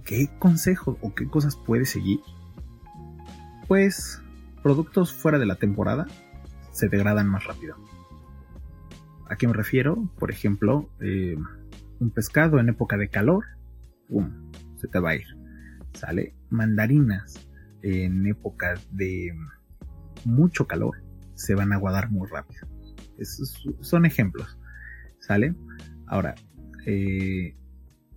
¿qué 0.04 0.30
consejos 0.38 0.96
o 1.02 1.14
qué 1.14 1.28
cosas 1.28 1.56
puedes 1.56 1.90
seguir? 1.90 2.20
Pues 3.68 4.22
productos 4.62 5.12
fuera 5.12 5.38
de 5.38 5.44
la 5.44 5.56
temporada 5.56 6.06
se 6.72 6.88
degradan 6.88 7.28
más 7.28 7.44
rápido. 7.44 7.76
¿A 9.28 9.36
qué 9.36 9.46
me 9.46 9.52
refiero? 9.52 10.08
Por 10.18 10.30
ejemplo, 10.30 10.88
eh, 11.00 11.36
un 12.00 12.10
pescado 12.10 12.58
en 12.58 12.70
época 12.70 12.96
de 12.96 13.10
calor, 13.10 13.44
¡pum! 14.08 14.50
se 14.76 14.88
te 14.88 14.98
va 14.98 15.10
a 15.10 15.16
ir. 15.16 15.26
¿Sale? 15.92 16.34
Mandarinas 16.48 17.46
en 17.82 18.26
época 18.26 18.74
de 18.90 19.34
mucho 20.24 20.66
calor 20.66 21.02
se 21.34 21.54
van 21.54 21.72
a 21.72 21.76
aguadar 21.76 22.10
muy 22.10 22.26
rápido. 22.26 22.66
Son 23.82 24.06
ejemplos. 24.06 24.58
¿Sale? 25.20 25.54
Ahora, 26.06 26.36
eh, 26.86 27.54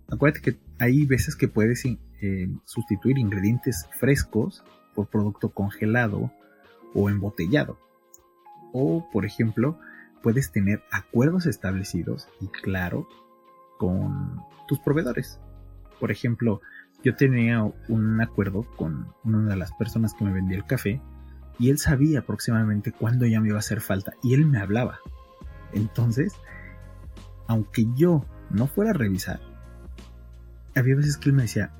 acuérdate 0.10 0.41
que 0.41 0.60
hay 0.79 1.05
veces 1.05 1.36
que 1.36 1.50
puedes 1.50 1.84
eh, 1.86 2.48
sustituir 2.63 3.17
ingredientes 3.17 3.89
frescos 4.00 4.63
por 4.94 5.08
producto 5.08 5.50
congelado 5.50 6.32
o 6.94 7.10
embotellado. 7.10 7.80
O, 8.74 9.08
por 9.12 9.26
ejemplo, 9.26 9.78
puedes 10.22 10.52
tener 10.52 10.84
acuerdos 10.92 11.46
establecidos 11.46 12.28
y 12.40 12.48
claros 12.48 13.06
con 13.78 14.42
tus 14.68 14.80
proveedores. 14.80 15.40
Por 16.00 16.12
ejemplo, 16.12 16.62
yo 17.04 17.16
tenía 17.16 17.64
un 17.90 18.22
acuerdo 18.22 18.64
con 18.78 19.14
una 19.24 19.50
de 19.50 19.56
las 19.56 19.74
personas 19.74 20.14
que 20.14 20.24
me 20.24 20.34
vendía 20.34 20.58
el 20.58 20.66
café 20.66 21.02
y 21.58 21.70
él 21.70 21.78
sabía 21.78 22.20
aproximadamente 22.20 22.92
cuándo 22.92 23.26
ya 23.26 23.42
me 23.42 23.50
iba 23.50 23.58
a 23.58 23.60
hacer 23.60 23.82
falta 23.82 24.14
y 24.24 24.34
él 24.34 24.46
me 24.46 24.60
hablaba. 24.60 25.00
Entonces, 25.74 26.34
aunque 27.48 27.86
yo 27.96 28.26
no 28.50 28.68
fuera 28.68 28.92
a 28.92 28.94
revisar, 28.94 29.40
había 30.76 30.96
veces 30.96 31.18
que 31.18 31.30
él 31.30 31.36
me 31.36 31.44
decía, 31.44 31.74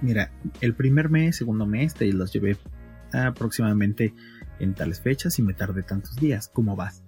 mira, 0.00 0.30
el 0.60 0.74
primer 0.74 1.10
mes, 1.10 1.36
segundo 1.36 1.66
mes, 1.66 1.94
te 1.94 2.12
los 2.12 2.32
llevé 2.32 2.56
aproximadamente 3.12 4.14
en 4.58 4.74
tales 4.74 5.00
fechas 5.00 5.38
y 5.38 5.42
me 5.42 5.54
tardé 5.54 5.82
tantos 5.82 6.16
días, 6.16 6.50
¿cómo 6.52 6.76
vas? 6.76 7.02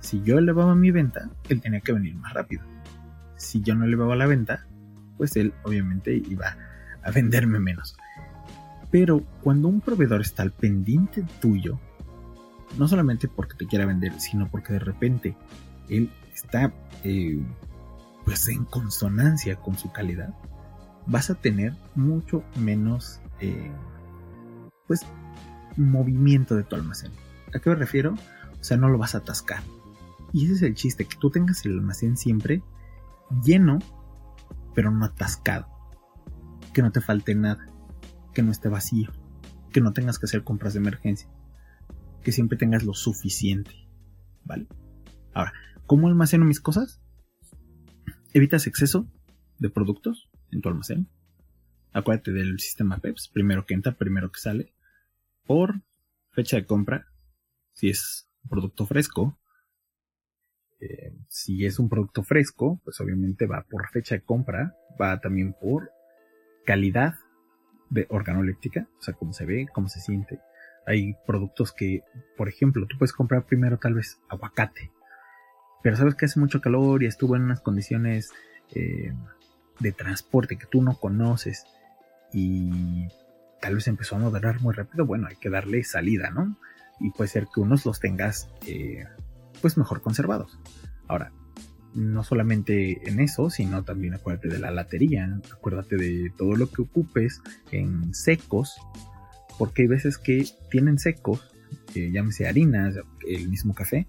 Si 0.00 0.22
yo 0.22 0.38
elevaba 0.38 0.74
mi 0.74 0.90
venta, 0.90 1.30
él 1.48 1.60
tenía 1.60 1.80
que 1.80 1.92
venir 1.92 2.14
más 2.16 2.32
rápido. 2.32 2.64
Si 3.36 3.62
yo 3.62 3.74
no 3.74 3.84
elevaba 3.84 4.16
la 4.16 4.26
venta, 4.26 4.66
pues 5.16 5.36
él 5.36 5.52
obviamente 5.62 6.14
iba 6.14 6.56
a 7.02 7.10
venderme 7.10 7.60
menos. 7.60 7.96
Pero 8.90 9.24
cuando 9.42 9.68
un 9.68 9.80
proveedor 9.80 10.20
está 10.20 10.42
al 10.42 10.52
pendiente 10.52 11.24
tuyo, 11.40 11.80
no 12.78 12.88
solamente 12.88 13.28
porque 13.28 13.56
te 13.56 13.66
quiera 13.66 13.86
vender, 13.86 14.20
sino 14.20 14.50
porque 14.50 14.74
de 14.74 14.78
repente 14.80 15.36
él 15.88 16.10
está 16.34 16.72
eh, 17.04 17.40
pues 18.24 18.48
en 18.48 18.64
consonancia 18.64 19.56
con 19.56 19.78
su 19.78 19.92
calidad, 19.92 20.34
vas 21.06 21.30
a 21.30 21.34
tener 21.34 21.74
mucho 21.94 22.44
menos 22.56 23.20
eh, 23.40 23.70
pues 24.86 25.04
movimiento 25.76 26.54
de 26.56 26.64
tu 26.64 26.76
almacén. 26.76 27.12
¿A 27.54 27.58
qué 27.58 27.70
me 27.70 27.76
refiero? 27.76 28.14
O 28.60 28.64
sea, 28.64 28.76
no 28.76 28.88
lo 28.88 28.98
vas 28.98 29.14
a 29.14 29.18
atascar. 29.18 29.62
Y 30.32 30.44
ese 30.44 30.54
es 30.54 30.62
el 30.62 30.74
chiste, 30.74 31.04
que 31.04 31.16
tú 31.16 31.30
tengas 31.30 31.64
el 31.66 31.72
almacén 31.72 32.16
siempre 32.16 32.62
lleno, 33.44 33.78
pero 34.74 34.90
no 34.90 35.04
atascado. 35.04 35.66
Que 36.72 36.82
no 36.82 36.92
te 36.92 37.00
falte 37.00 37.34
nada, 37.34 37.66
que 38.32 38.42
no 38.42 38.50
esté 38.50 38.68
vacío, 38.68 39.10
que 39.72 39.80
no 39.80 39.92
tengas 39.92 40.18
que 40.18 40.26
hacer 40.26 40.44
compras 40.44 40.72
de 40.72 40.80
emergencia, 40.80 41.28
que 42.22 42.32
siempre 42.32 42.56
tengas 42.56 42.84
lo 42.84 42.94
suficiente. 42.94 43.72
¿Vale? 44.44 44.66
Ahora, 45.34 45.52
¿cómo 45.86 46.08
almaceno 46.08 46.44
mis 46.44 46.60
cosas? 46.60 47.00
Evitas 48.32 48.66
exceso 48.66 49.06
de 49.58 49.68
productos 49.68 50.30
en 50.52 50.60
tu 50.60 50.68
almacén. 50.68 51.08
Acuérdate 51.92 52.32
del 52.32 52.58
sistema 52.60 52.98
PEPS, 52.98 53.28
primero 53.28 53.66
que 53.66 53.74
entra, 53.74 53.92
primero 53.92 54.30
que 54.30 54.40
sale 54.40 54.72
por 55.44 55.82
fecha 56.30 56.56
de 56.56 56.66
compra, 56.66 57.06
si 57.72 57.88
es 57.88 58.28
un 58.44 58.50
producto 58.50 58.86
fresco. 58.86 59.38
Eh, 60.80 61.14
si 61.28 61.64
es 61.64 61.78
un 61.78 61.88
producto 61.88 62.22
fresco, 62.22 62.80
pues 62.84 63.00
obviamente 63.00 63.46
va 63.46 63.64
por 63.68 63.88
fecha 63.90 64.16
de 64.16 64.22
compra, 64.22 64.74
va 65.00 65.20
también 65.20 65.54
por 65.60 65.90
calidad 66.64 67.14
de 67.90 68.06
organoléptica, 68.08 68.88
o 68.98 69.02
sea, 69.02 69.14
cómo 69.14 69.32
se 69.32 69.44
ve, 69.44 69.68
cómo 69.72 69.88
se 69.88 70.00
siente. 70.00 70.40
Hay 70.86 71.14
productos 71.26 71.72
que, 71.72 72.00
por 72.36 72.48
ejemplo, 72.48 72.86
tú 72.88 72.98
puedes 72.98 73.12
comprar 73.12 73.46
primero 73.46 73.78
tal 73.78 73.94
vez 73.94 74.18
aguacate, 74.28 74.90
pero 75.82 75.96
sabes 75.96 76.14
que 76.14 76.24
hace 76.24 76.40
mucho 76.40 76.60
calor 76.60 77.02
y 77.02 77.06
estuvo 77.06 77.36
en 77.36 77.42
unas 77.42 77.60
condiciones 77.60 78.32
eh, 78.74 79.12
de 79.80 79.92
transporte 79.92 80.56
que 80.56 80.66
tú 80.66 80.82
no 80.82 80.98
conoces 80.98 81.64
y 82.32 83.08
tal 83.60 83.76
vez 83.76 83.86
empezó 83.88 84.16
a 84.16 84.18
moderar 84.18 84.60
muy 84.60 84.74
rápido, 84.74 85.06
bueno, 85.06 85.28
hay 85.28 85.36
que 85.36 85.50
darle 85.50 85.84
salida, 85.84 86.30
¿no? 86.30 86.56
Y 87.00 87.10
puede 87.10 87.28
ser 87.28 87.46
que 87.52 87.60
unos 87.60 87.86
los 87.86 88.00
tengas 88.00 88.48
eh, 88.66 89.04
pues 89.60 89.76
mejor 89.76 90.02
conservados. 90.02 90.58
Ahora, 91.08 91.32
no 91.94 92.24
solamente 92.24 93.08
en 93.08 93.20
eso, 93.20 93.50
sino 93.50 93.84
también 93.84 94.14
acuérdate 94.14 94.48
de 94.48 94.58
la 94.58 94.70
latería, 94.70 95.40
acuérdate 95.52 95.96
de 95.96 96.32
todo 96.36 96.56
lo 96.56 96.70
que 96.70 96.82
ocupes 96.82 97.40
en 97.70 98.14
secos, 98.14 98.76
porque 99.58 99.82
hay 99.82 99.88
veces 99.88 100.18
que 100.18 100.46
tienen 100.70 100.98
secos, 100.98 101.50
eh, 101.94 102.10
llámese 102.12 102.48
harinas, 102.48 102.96
el 103.28 103.48
mismo 103.48 103.74
café, 103.74 104.06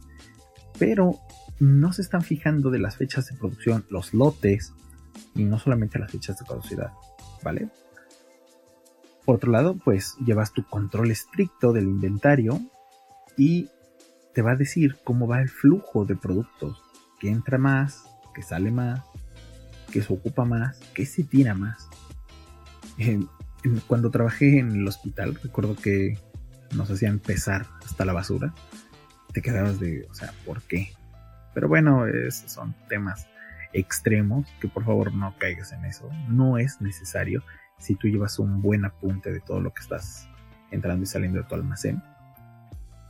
pero 0.79 1.20
no 1.60 1.93
se 1.93 2.01
están 2.01 2.22
fijando 2.22 2.72
de 2.72 2.79
las 2.79 2.98
fechas 2.98 3.27
de 3.27 3.38
producción, 3.38 3.86
los 3.89 4.13
lotes, 4.13 4.74
y 5.36 5.43
no 5.43 5.60
solamente 5.60 6.00
las 6.00 6.12
fechas 6.12 6.38
de 6.39 6.46
caducidad, 6.46 6.91
¿vale? 7.43 7.70
Por 9.25 9.36
otro 9.36 9.51
lado, 9.51 9.77
pues 9.84 10.15
llevas 10.25 10.51
tu 10.51 10.65
control 10.65 11.12
estricto 11.12 11.72
del 11.72 11.86
inventario 11.86 12.60
y 13.38 13.70
te 14.34 14.41
va 14.41 14.51
a 14.51 14.55
decir 14.55 14.98
cómo 15.03 15.27
va 15.27 15.41
el 15.41 15.50
flujo 15.50 16.05
de 16.05 16.15
productos, 16.15 16.82
que 17.20 17.29
entra 17.29 17.58
más, 17.58 18.03
que 18.34 18.41
sale 18.41 18.72
más, 18.72 19.01
que 19.91 20.01
se 20.01 20.12
ocupa 20.12 20.43
más, 20.43 20.79
que 20.93 21.05
se 21.05 21.24
tira 21.24 21.53
más. 21.53 21.88
cuando 23.88 24.12
trabajé 24.12 24.60
en 24.60 24.72
el 24.72 24.88
hospital, 24.88 25.36
recuerdo 25.36 25.75
que 25.75 26.20
nos 26.75 26.89
hacían 26.89 27.20
pesar 27.20 27.65
hasta 27.86 28.03
la 28.03 28.13
basura. 28.13 28.53
Te 29.32 29.41
quedabas 29.41 29.79
de, 29.79 30.05
o 30.10 30.13
sea, 30.13 30.34
¿por 30.46 30.62
qué? 30.63 30.93
Pero 31.53 31.67
bueno, 31.67 32.08
esos 32.08 32.51
son 32.51 32.75
temas 32.89 33.27
extremos 33.74 34.48
que 34.60 34.68
por 34.68 34.86
favor 34.86 35.13
no 35.13 35.36
caigas 35.38 35.72
en 35.72 35.86
eso. 35.86 36.10
No 36.27 36.58
es 36.58 36.82
necesario 36.82 37.44
si 37.77 37.96
tú 37.96 38.08
llevas 38.08 38.39
un 38.39 38.62
buen 38.62 38.86
apunte 38.86 39.32
de 39.32 39.39
todo 39.39 39.60
lo 39.60 39.74
que 39.74 39.82
estás 39.82 40.27
entrando 40.72 41.03
y 41.03 41.08
saliendo 41.08 41.39
de 41.39 41.46
tu 41.46 41.56
almacén. 41.56 42.01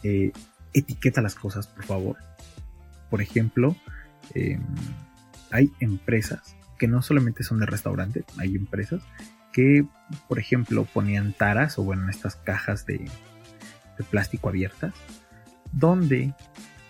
Eh, 0.03 0.31
etiqueta 0.73 1.21
las 1.21 1.35
cosas, 1.35 1.67
por 1.67 1.85
favor. 1.85 2.17
Por 3.09 3.21
ejemplo, 3.21 3.75
em, 4.33 4.63
hay 5.51 5.71
empresas 5.79 6.55
que 6.77 6.87
no 6.87 7.01
solamente 7.01 7.43
son 7.43 7.59
de 7.59 7.65
restaurante, 7.65 8.25
hay 8.37 8.55
empresas 8.55 9.03
que, 9.51 9.85
por 10.27 10.39
ejemplo, 10.39 10.85
ponían 10.85 11.31
taras 11.33 11.77
o 11.77 11.83
bueno, 11.83 12.09
estas 12.09 12.35
cajas 12.35 12.85
de, 12.85 13.09
plástico 14.09 14.49
abiertas, 14.49 14.93
donde 15.71 16.33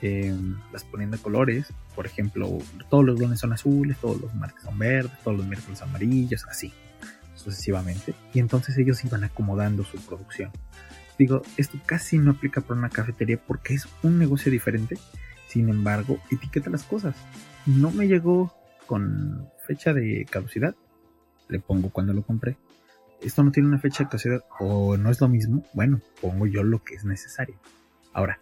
em, 0.04 0.58
las 0.74 0.84
ponían 0.84 1.12
de 1.12 1.18
colores, 1.18 1.68
por 1.96 2.06
ejemplo, 2.06 2.58
todos 2.90 3.06
los 3.06 3.18
lunes 3.18 3.40
son 3.40 3.54
azules, 3.54 3.98
todos 3.98 4.20
los 4.20 4.36
martes 4.36 4.64
son 4.64 4.78
verdes, 4.78 5.18
todos 5.24 5.38
los 5.38 5.48
miércoles 5.48 5.82
amarillos, 5.82 6.46
así 6.50 6.74
sucesivamente, 7.36 8.14
y 8.34 8.40
entonces 8.40 8.78
ellos 8.78 9.04
iban 9.06 9.24
acomodando 9.24 9.84
su 9.84 9.98
producción. 9.98 10.52
Digo, 11.18 11.42
esto 11.58 11.78
casi 11.86 12.18
no 12.18 12.32
aplica 12.32 12.62
para 12.62 12.80
una 12.80 12.90
cafetería 12.90 13.38
porque 13.38 13.76
es 13.76 13.88
un 14.02 14.18
negocio 14.18 14.52
diferente, 14.52 14.98
sin 15.48 15.70
embargo, 15.70 16.20
etiqueta 16.32 16.70
las 16.70 16.84
cosas. 16.84 17.16
No 17.66 17.92
me 17.92 18.08
llegó 18.08 18.54
con 18.88 19.48
fecha 19.66 19.94
de 19.94 20.26
caducidad, 20.30 20.76
le 21.48 21.60
pongo 21.60 21.92
cuando 21.92 22.14
lo 22.14 22.24
compré. 22.24 22.58
Esto 23.22 23.44
no 23.44 23.52
tiene 23.52 23.70
una 23.70 23.80
fecha 23.80 24.04
de 24.04 24.10
caducidad 24.10 24.44
o 24.60 24.98
no 24.98 25.10
es 25.10 25.22
lo 25.22 25.30
mismo, 25.30 25.64
bueno, 25.74 26.02
pongo 26.20 26.46
yo 26.46 26.64
lo 26.64 26.84
que 26.84 26.96
es 26.96 27.06
necesario. 27.06 27.56
Ahora, 28.12 28.40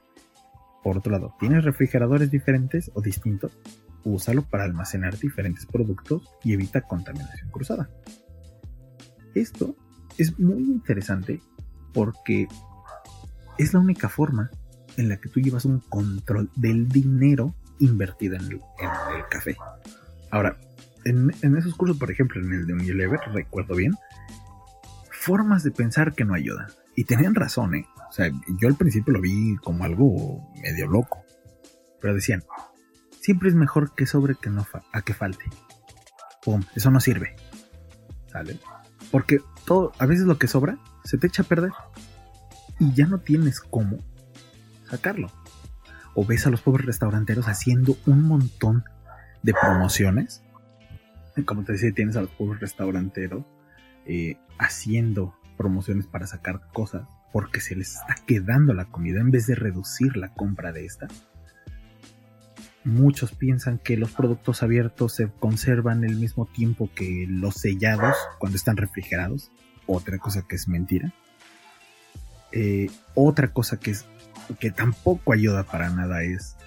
por 0.84 0.98
otro 0.98 1.12
lado, 1.12 1.36
¿tienes 1.40 1.64
refrigeradores 1.64 2.32
diferentes 2.32 2.92
o 2.94 3.02
distintos? 3.02 3.58
Úsalo 4.04 4.44
para 4.44 4.64
almacenar 4.64 5.18
diferentes 5.18 5.66
productos 5.66 6.24
y 6.44 6.54
evita 6.54 6.82
contaminación 6.82 7.52
cruzada. 7.52 7.90
Esto 9.36 9.76
es 10.18 10.40
muy 10.40 10.64
interesante 10.64 11.42
porque 11.94 12.48
es 13.58 13.74
la 13.74 13.80
única 13.80 14.10
forma 14.10 14.50
en 14.98 15.10
la 15.10 15.18
que 15.18 15.30
tú 15.30 15.40
llevas 15.40 15.66
un 15.66 15.80
control 15.80 16.50
del 16.56 16.88
dinero 16.88 17.56
invertida 17.80 18.38
en 18.38 18.44
el, 18.52 18.62
café. 19.30 19.56
Ahora, 20.30 20.58
en, 21.06 21.32
en, 21.42 21.58
esos 21.58 21.76
cursos, 21.76 21.98
por 21.98 22.12
ejemplo, 22.12 22.42
en 22.42 22.52
el 22.54 22.66
de 22.66 22.74
Unilever, 22.74 23.20
recuerdo 23.34 23.76
bien, 23.76 23.94
formas 25.12 25.64
de 25.64 25.72
pensar 25.72 26.14
que 26.14 26.26
no 26.26 26.34
ayudan. 26.34 26.68
Y 26.96 27.06
tenían 27.06 27.36
razón, 27.36 27.76
¿eh? 27.76 27.88
O 28.12 28.14
sea, 28.14 28.30
yo 28.60 28.68
al 28.68 28.76
principio 28.76 29.14
lo 29.14 29.22
vi 29.22 29.56
como 29.64 29.86
algo 29.86 30.52
medio 30.62 30.86
loco. 30.88 31.24
Pero 32.02 32.14
decían, 32.14 32.44
siempre 33.22 33.48
es 33.48 33.56
mejor 33.56 33.96
que 33.96 34.06
sobre 34.06 34.36
que 34.36 34.50
no 34.50 34.68
a 34.92 35.02
que 35.02 35.14
falte. 35.14 35.46
Pum, 36.44 36.62
eso 36.76 36.92
no 36.92 37.00
sirve. 37.00 37.38
¿Sale? 38.30 38.60
Porque 39.12 39.40
todo, 39.64 39.94
a 39.98 40.06
veces 40.06 40.26
lo 40.26 40.38
que 40.38 40.48
sobra 40.48 40.78
se 41.06 41.18
te 41.18 41.28
echa 41.28 41.44
a 41.44 41.46
perder. 41.46 41.72
Y 42.80 42.94
ya 42.94 43.08
no 43.08 43.20
tienes 43.20 43.62
cómo 43.62 44.00
sacarlo. 44.90 45.32
O 46.14 46.26
ves 46.26 46.46
a 46.46 46.50
los 46.50 46.60
pobres 46.60 46.86
restauranteros 46.86 47.48
haciendo 47.48 47.96
un 48.06 48.24
montón 48.24 48.84
de 49.42 49.54
promociones. 49.54 50.44
Como 51.46 51.64
te 51.64 51.72
decía, 51.72 51.94
tienes 51.94 52.18
a 52.18 52.22
los 52.24 52.32
pobres 52.32 52.60
restauranteros 52.60 53.46
eh, 54.06 54.36
haciendo 54.58 55.34
promociones 55.56 56.08
para 56.08 56.28
sacar 56.28 56.60
cosas 56.74 57.08
porque 57.32 57.62
se 57.62 57.76
les 57.76 57.96
está 57.96 58.16
quedando 58.26 58.74
la 58.74 58.86
comida 58.86 59.22
en 59.22 59.32
vez 59.32 59.48
de 59.48 59.56
reducir 59.56 60.18
la 60.18 60.34
compra 60.34 60.72
de 60.72 60.86
esta. 60.86 61.08
Muchos 62.84 63.34
piensan 63.34 63.78
que 63.78 63.96
los 63.96 64.12
productos 64.12 64.64
abiertos 64.64 65.16
se 65.16 65.30
conservan 65.40 66.04
el 66.04 66.16
mismo 66.16 66.48
tiempo 66.48 66.90
que 66.94 67.26
los 67.30 67.56
sellados 67.56 68.16
cuando 68.40 68.58
están 68.58 68.76
refrigerados. 68.76 69.52
Otra 69.86 70.18
cosa 70.18 70.44
que 70.48 70.56
es 70.56 70.68
mentira. 70.68 71.14
Eh, 72.52 72.90
otra 73.14 73.54
cosa 73.54 73.80
que 73.80 73.92
es 73.92 74.06
que 74.60 74.72
tampoco 74.72 75.32
ayuda 75.32 75.64
para 75.64 75.90
nada 75.90 76.24
es 76.24 76.58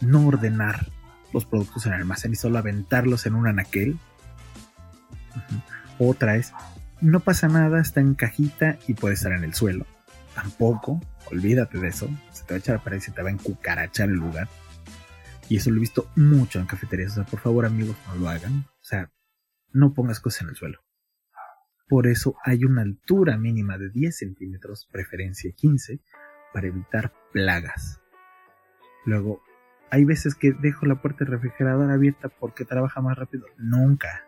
no 0.00 0.26
ordenar 0.26 0.86
los 1.32 1.46
productos 1.46 1.86
en 1.86 1.94
almacén 1.94 2.32
y 2.32 2.36
solo 2.36 2.58
aventarlos 2.58 3.26
en 3.26 3.34
un 3.34 3.46
anaquel. 3.46 3.98
Otra 5.98 6.36
es 6.36 6.52
no 7.00 7.20
pasa 7.20 7.48
nada, 7.48 7.80
está 7.80 8.00
en 8.00 8.14
cajita 8.14 8.78
y 8.86 8.94
puede 8.94 9.14
estar 9.14 9.32
en 9.32 9.44
el 9.44 9.54
suelo 9.54 9.86
tampoco, 10.34 11.00
olvídate 11.30 11.78
de 11.78 11.88
eso, 11.88 12.08
se 12.32 12.44
te 12.44 12.54
va 12.54 12.56
a 12.56 12.58
echar 12.58 12.76
a 12.76 12.84
pared 12.84 12.98
y 12.98 13.00
se 13.00 13.12
te 13.12 13.22
va 13.22 13.28
a 13.28 13.32
encucarachar 13.32 14.08
el 14.08 14.16
lugar. 14.16 14.48
Y 15.48 15.56
eso 15.56 15.70
lo 15.70 15.76
he 15.76 15.80
visto 15.80 16.10
mucho 16.16 16.58
en 16.58 16.66
cafeterías, 16.66 17.12
o 17.12 17.14
sea, 17.16 17.24
por 17.24 17.40
favor 17.40 17.66
amigos, 17.66 17.96
no 18.08 18.16
lo 18.16 18.28
hagan, 18.28 18.60
o 18.60 18.84
sea, 18.84 19.10
no 19.72 19.92
pongas 19.92 20.20
cosas 20.20 20.42
en 20.42 20.48
el 20.48 20.56
suelo. 20.56 20.80
Por 21.88 22.06
eso 22.06 22.36
hay 22.44 22.64
una 22.64 22.82
altura 22.82 23.36
mínima 23.36 23.76
de 23.76 23.90
10 23.90 24.16
centímetros, 24.16 24.88
preferencia 24.90 25.52
15, 25.52 26.00
para 26.52 26.68
evitar 26.68 27.12
plagas. 27.32 28.00
Luego, 29.04 29.42
hay 29.90 30.04
veces 30.04 30.34
que 30.34 30.52
dejo 30.52 30.86
la 30.86 31.02
puerta 31.02 31.24
del 31.24 31.34
refrigerador 31.34 31.90
abierta 31.90 32.28
porque 32.28 32.64
trabaja 32.64 33.02
más 33.02 33.18
rápido. 33.18 33.44
Nunca. 33.58 34.24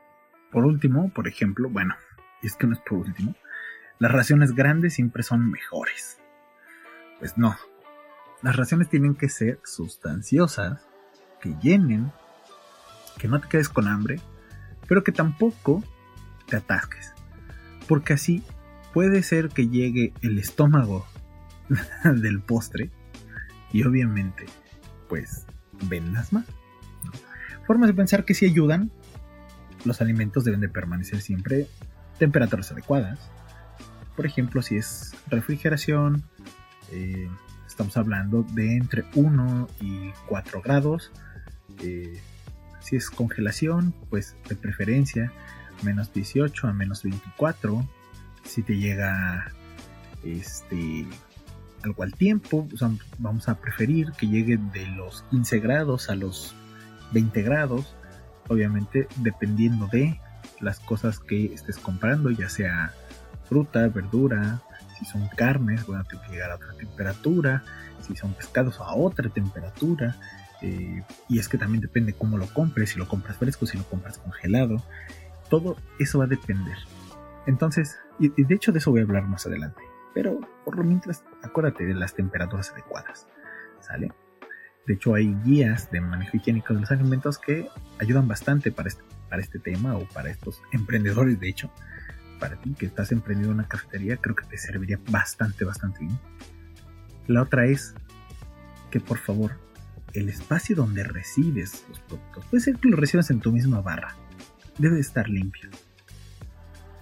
Por 0.53 0.67
último, 0.67 1.11
por 1.15 1.29
ejemplo, 1.29 1.71
bueno, 1.71 1.95
es 2.43 2.57
que 2.57 2.67
no 2.67 2.75
es 2.75 2.81
por 2.81 2.99
último, 2.99 3.35
las 3.99 4.13
raciones 4.13 4.55
grandes 4.55 4.95
siempre 4.95 5.23
son 5.23 5.51
mejores. 5.51 6.19
Pues 7.19 7.39
no. 7.39 7.57
Las 8.43 8.57
raciones 8.57 8.89
tienen 8.89 9.15
que 9.15 9.29
ser 9.29 9.61
sustanciosas, 9.65 10.87
que 11.41 11.55
llenen, 11.61 12.13
que 13.19 13.29
no 13.29 13.41
te 13.41 13.49
quedes 13.49 13.69
con 13.69 13.89
hambre, 13.89 14.21
pero 14.87 15.03
que 15.03 15.13
tampoco 15.13 15.83
te 16.47 16.57
atasques. 16.57 17.15
Porque 17.89 18.13
así 18.13 18.43
puede 18.93 19.23
ser 19.23 19.49
que 19.49 19.69
llegue 19.69 20.13
el 20.21 20.39
estómago 20.39 21.07
del 22.05 22.41
postre 22.41 22.91
y 23.73 23.85
obviamente 23.85 24.47
pues 25.09 25.47
vendas 25.89 26.33
más. 26.33 26.47
Formas 27.67 27.89
de 27.89 27.95
pensar 27.95 28.25
que 28.25 28.35
si 28.35 28.47
ayudan, 28.47 28.91
los 29.85 30.01
alimentos 30.01 30.45
deben 30.45 30.61
de 30.61 30.69
permanecer 30.69 31.21
siempre 31.21 31.67
temperaturas 32.19 32.71
adecuadas, 32.73 33.31
por 34.17 34.27
ejemplo, 34.27 34.63
si 34.63 34.77
es 34.79 35.15
refrigeración, 35.29 36.25
eh, 36.91 37.29
estamos 37.67 37.97
hablando 37.97 38.43
de 38.55 38.77
entre 38.77 39.05
1 39.15 39.69
y 39.81 40.11
4 40.27 40.63
grados. 40.63 41.13
Eh, 41.83 42.21
si 42.81 42.97
es 42.97 43.11
congelación, 43.11 43.95
pues 44.09 44.37
de 44.49 44.57
preferencia 44.57 45.33
menos 45.83 46.13
18 46.13 46.69
a 46.69 46.73
menos 46.73 47.03
24. 47.03 47.87
Si 48.45 48.63
te 48.63 48.77
llega 48.77 49.53
este 50.25 51.07
algo 51.83 52.03
al 52.03 52.15
tiempo, 52.15 52.67
vamos 53.19 53.49
a 53.49 53.61
preferir 53.61 54.11
que 54.13 54.27
llegue 54.27 54.57
de 54.57 54.87
los 54.89 55.23
15 55.31 55.61
grados 55.61 56.09
a 56.11 56.17
los 56.17 56.55
20 57.13 57.43
grados. 57.43 57.95
Obviamente 58.49 59.07
dependiendo 59.17 59.87
de 59.89 60.19
las 60.61 60.81
cosas 60.81 61.19
que 61.19 61.53
estés 61.53 61.79
comprando, 61.79 62.31
ya 62.31 62.49
sea 62.49 62.95
fruta, 63.49 63.89
verdura, 63.89 64.61
si 64.99 65.05
son 65.05 65.29
carnes, 65.29 65.87
bueno, 65.87 66.05
tiene 66.05 66.25
que 66.27 66.33
llegar 66.33 66.51
a 66.51 66.57
otra 66.57 66.73
temperatura, 66.75 67.65
si 68.01 68.17
son 68.17 68.35
pescados 68.35 68.81
a 68.81 68.95
otra 68.95 69.29
temperatura, 69.29 70.17
eh, 70.63 71.03
y 71.29 71.39
es 71.39 71.49
que 71.49 71.59
también 71.59 71.81
depende 71.81 72.15
cómo 72.15 72.39
lo 72.39 72.47
compres, 72.47 72.91
si 72.91 72.99
lo 72.99 73.09
compras 73.09 73.37
fresco, 73.37 73.67
si 73.67 73.77
lo 73.77 73.85
compras 73.85 74.19
congelado, 74.19 74.77
todo 75.51 75.77
eso 75.99 76.19
va 76.19 76.25
a 76.25 76.29
depender. 76.29 76.77
Entonces, 77.47 77.99
y, 78.19 78.29
de 78.29 78.55
hecho 78.55 78.73
de 78.73 78.79
eso 78.79 78.91
voy 78.91 79.01
a 79.01 79.05
hablar 79.05 79.25
más 79.25 79.47
adelante, 79.47 79.83
pero 80.15 80.41
por 80.65 80.77
lo 80.77 80.85
mientras, 80.85 81.25
acuérdate 81.43 81.85
de 81.85 81.95
las 81.95 82.15
temperaturas 82.15 82.71
adecuadas, 82.73 83.27
¿sale? 83.81 84.13
De 84.87 84.95
hecho, 84.95 85.15
hay 85.15 85.35
guías 85.45 85.91
de 85.91 86.01
manejo 86.01 86.37
higiénico 86.37 86.73
de 86.73 86.81
los 86.81 86.91
alimentos 86.93 87.39
que 87.39 87.69
ayudan 87.99 88.29
bastante 88.29 88.71
para 88.71 88.89
este, 88.89 89.03
para 89.29 89.43
este 89.43 89.59
tema 89.59 89.97
o 89.97 90.07
para 90.07 90.31
estos 90.31 90.63
emprendedores, 90.73 91.41
de 91.41 91.49
hecho, 91.49 91.71
para 92.39 92.57
ti 92.57 92.75
que 92.75 92.87
estás 92.87 93.13
emprendiendo 93.13 93.53
una 93.53 93.69
cafetería, 93.69 94.17
creo 94.17 94.35
que 94.35 94.47
te 94.47 94.59
serviría 94.59 94.99
bastante, 95.11 95.65
bastante 95.65 96.01
bien. 96.01 96.19
La 97.27 97.43
otra 97.43 97.67
es 97.67 97.95
que 98.91 99.01
por 99.01 99.19
favor, 99.19 99.59
el 100.13 100.29
espacio 100.29 100.77
donde 100.77 101.05
recibes 101.05 101.85
los 101.89 102.01
productos, 102.01 102.45
puede 102.47 102.63
ser 102.63 102.77
que 102.77 102.89
lo 102.89 102.97
recibas 102.97 103.31
en 103.31 103.41
tu 103.41 103.53
misma 103.53 103.81
barra, 103.81 104.17
debe 104.79 105.01
estar 105.01 105.29
limpio. 105.29 105.71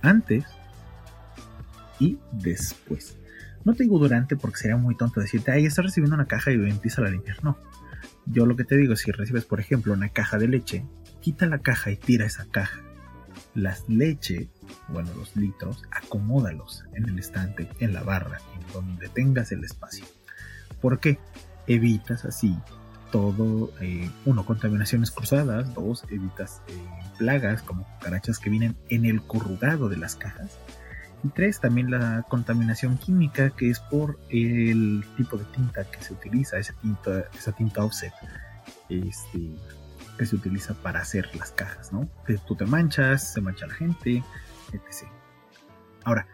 Antes 0.02 0.44
y 1.98 2.18
después. 2.32 3.16
No 3.64 3.74
te 3.74 3.84
digo 3.84 3.98
durante 3.98 4.36
porque 4.36 4.58
sería 4.58 4.76
muy 4.76 4.96
tonto 4.96 5.20
decirte, 5.20 5.52
ahí 5.52 5.64
estás 5.64 5.86
recibiendo 5.86 6.14
una 6.14 6.26
caja 6.26 6.52
y 6.52 6.54
empieza 6.54 7.02
a 7.02 7.08
limpiar. 7.08 7.42
No. 7.42 7.56
Yo 8.26 8.46
lo 8.46 8.56
que 8.56 8.64
te 8.64 8.76
digo, 8.76 8.96
si 8.96 9.10
recibes, 9.10 9.44
por 9.44 9.60
ejemplo, 9.60 9.92
una 9.92 10.08
caja 10.10 10.38
de 10.38 10.48
leche, 10.48 10.84
quita 11.20 11.46
la 11.46 11.58
caja 11.58 11.90
y 11.90 11.96
tira 11.96 12.26
esa 12.26 12.46
caja 12.50 12.80
las 13.54 13.88
leche, 13.88 14.48
bueno, 14.88 15.10
los 15.14 15.34
litros, 15.36 15.82
acomódalos 15.90 16.84
en 16.94 17.08
el 17.08 17.18
estante, 17.18 17.68
en 17.78 17.92
la 17.94 18.02
barra, 18.02 18.38
en 18.54 18.72
donde 18.72 19.08
tengas 19.08 19.52
el 19.52 19.64
espacio. 19.64 20.04
¿Por 20.80 21.00
qué? 21.00 21.18
Evitas 21.66 22.24
así 22.24 22.56
todo, 23.14 23.70
eh, 23.80 24.10
uno, 24.24 24.44
contaminaciones 24.44 25.12
cruzadas, 25.12 25.72
dos, 25.72 26.02
evitas 26.10 26.62
eh, 26.66 26.72
plagas 27.16 27.62
como 27.62 27.84
cucarachas 27.84 28.40
que 28.40 28.50
vienen 28.50 28.76
en 28.88 29.04
el 29.04 29.22
corrugado 29.22 29.88
de 29.88 29.96
las 29.96 30.16
cajas. 30.16 30.58
Y 31.22 31.28
tres, 31.28 31.60
también 31.60 31.92
la 31.92 32.26
contaminación 32.28 32.98
química 32.98 33.50
que 33.50 33.70
es 33.70 33.78
por 33.78 34.18
el 34.30 35.04
tipo 35.16 35.36
de 35.36 35.44
tinta 35.44 35.84
que 35.84 36.02
se 36.02 36.12
utiliza, 36.12 36.58
esa 36.58 36.72
tinta, 36.72 37.26
esa 37.38 37.52
tinta 37.52 37.84
offset. 37.84 38.12
Este, 38.88 39.54
que 40.16 40.26
se 40.26 40.36
utiliza 40.36 40.74
para 40.74 41.00
hacer 41.00 41.34
las 41.36 41.52
cajas, 41.52 41.92
¿no? 41.92 42.08
Que 42.26 42.38
tú 42.38 42.54
te 42.54 42.66
manchas, 42.66 43.32
se 43.32 43.40
mancha 43.40 43.66
la 43.66 43.74
gente, 43.74 44.22
etc. 44.72 45.08
Ahora, 46.04 46.26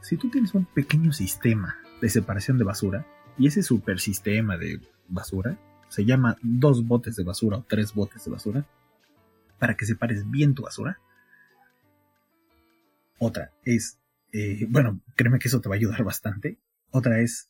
si 0.00 0.16
tú 0.16 0.30
tienes 0.30 0.54
un 0.54 0.64
pequeño 0.64 1.12
sistema 1.12 1.76
de 2.00 2.08
separación 2.08 2.58
de 2.58 2.64
basura, 2.64 3.06
y 3.38 3.46
ese 3.46 3.62
super 3.62 4.00
sistema 4.00 4.56
de 4.56 4.80
basura 5.08 5.58
se 5.88 6.04
llama 6.04 6.36
dos 6.42 6.86
botes 6.86 7.16
de 7.16 7.24
basura 7.24 7.58
o 7.58 7.64
tres 7.64 7.92
botes 7.92 8.24
de 8.24 8.30
basura, 8.30 8.66
para 9.58 9.76
que 9.76 9.86
separes 9.86 10.28
bien 10.30 10.54
tu 10.54 10.62
basura. 10.62 10.98
Otra 13.18 13.52
es, 13.64 13.98
eh, 14.32 14.66
bueno, 14.68 15.00
créeme 15.14 15.38
que 15.38 15.48
eso 15.48 15.60
te 15.60 15.68
va 15.68 15.74
a 15.74 15.78
ayudar 15.78 16.02
bastante. 16.04 16.58
Otra 16.90 17.20
es 17.20 17.48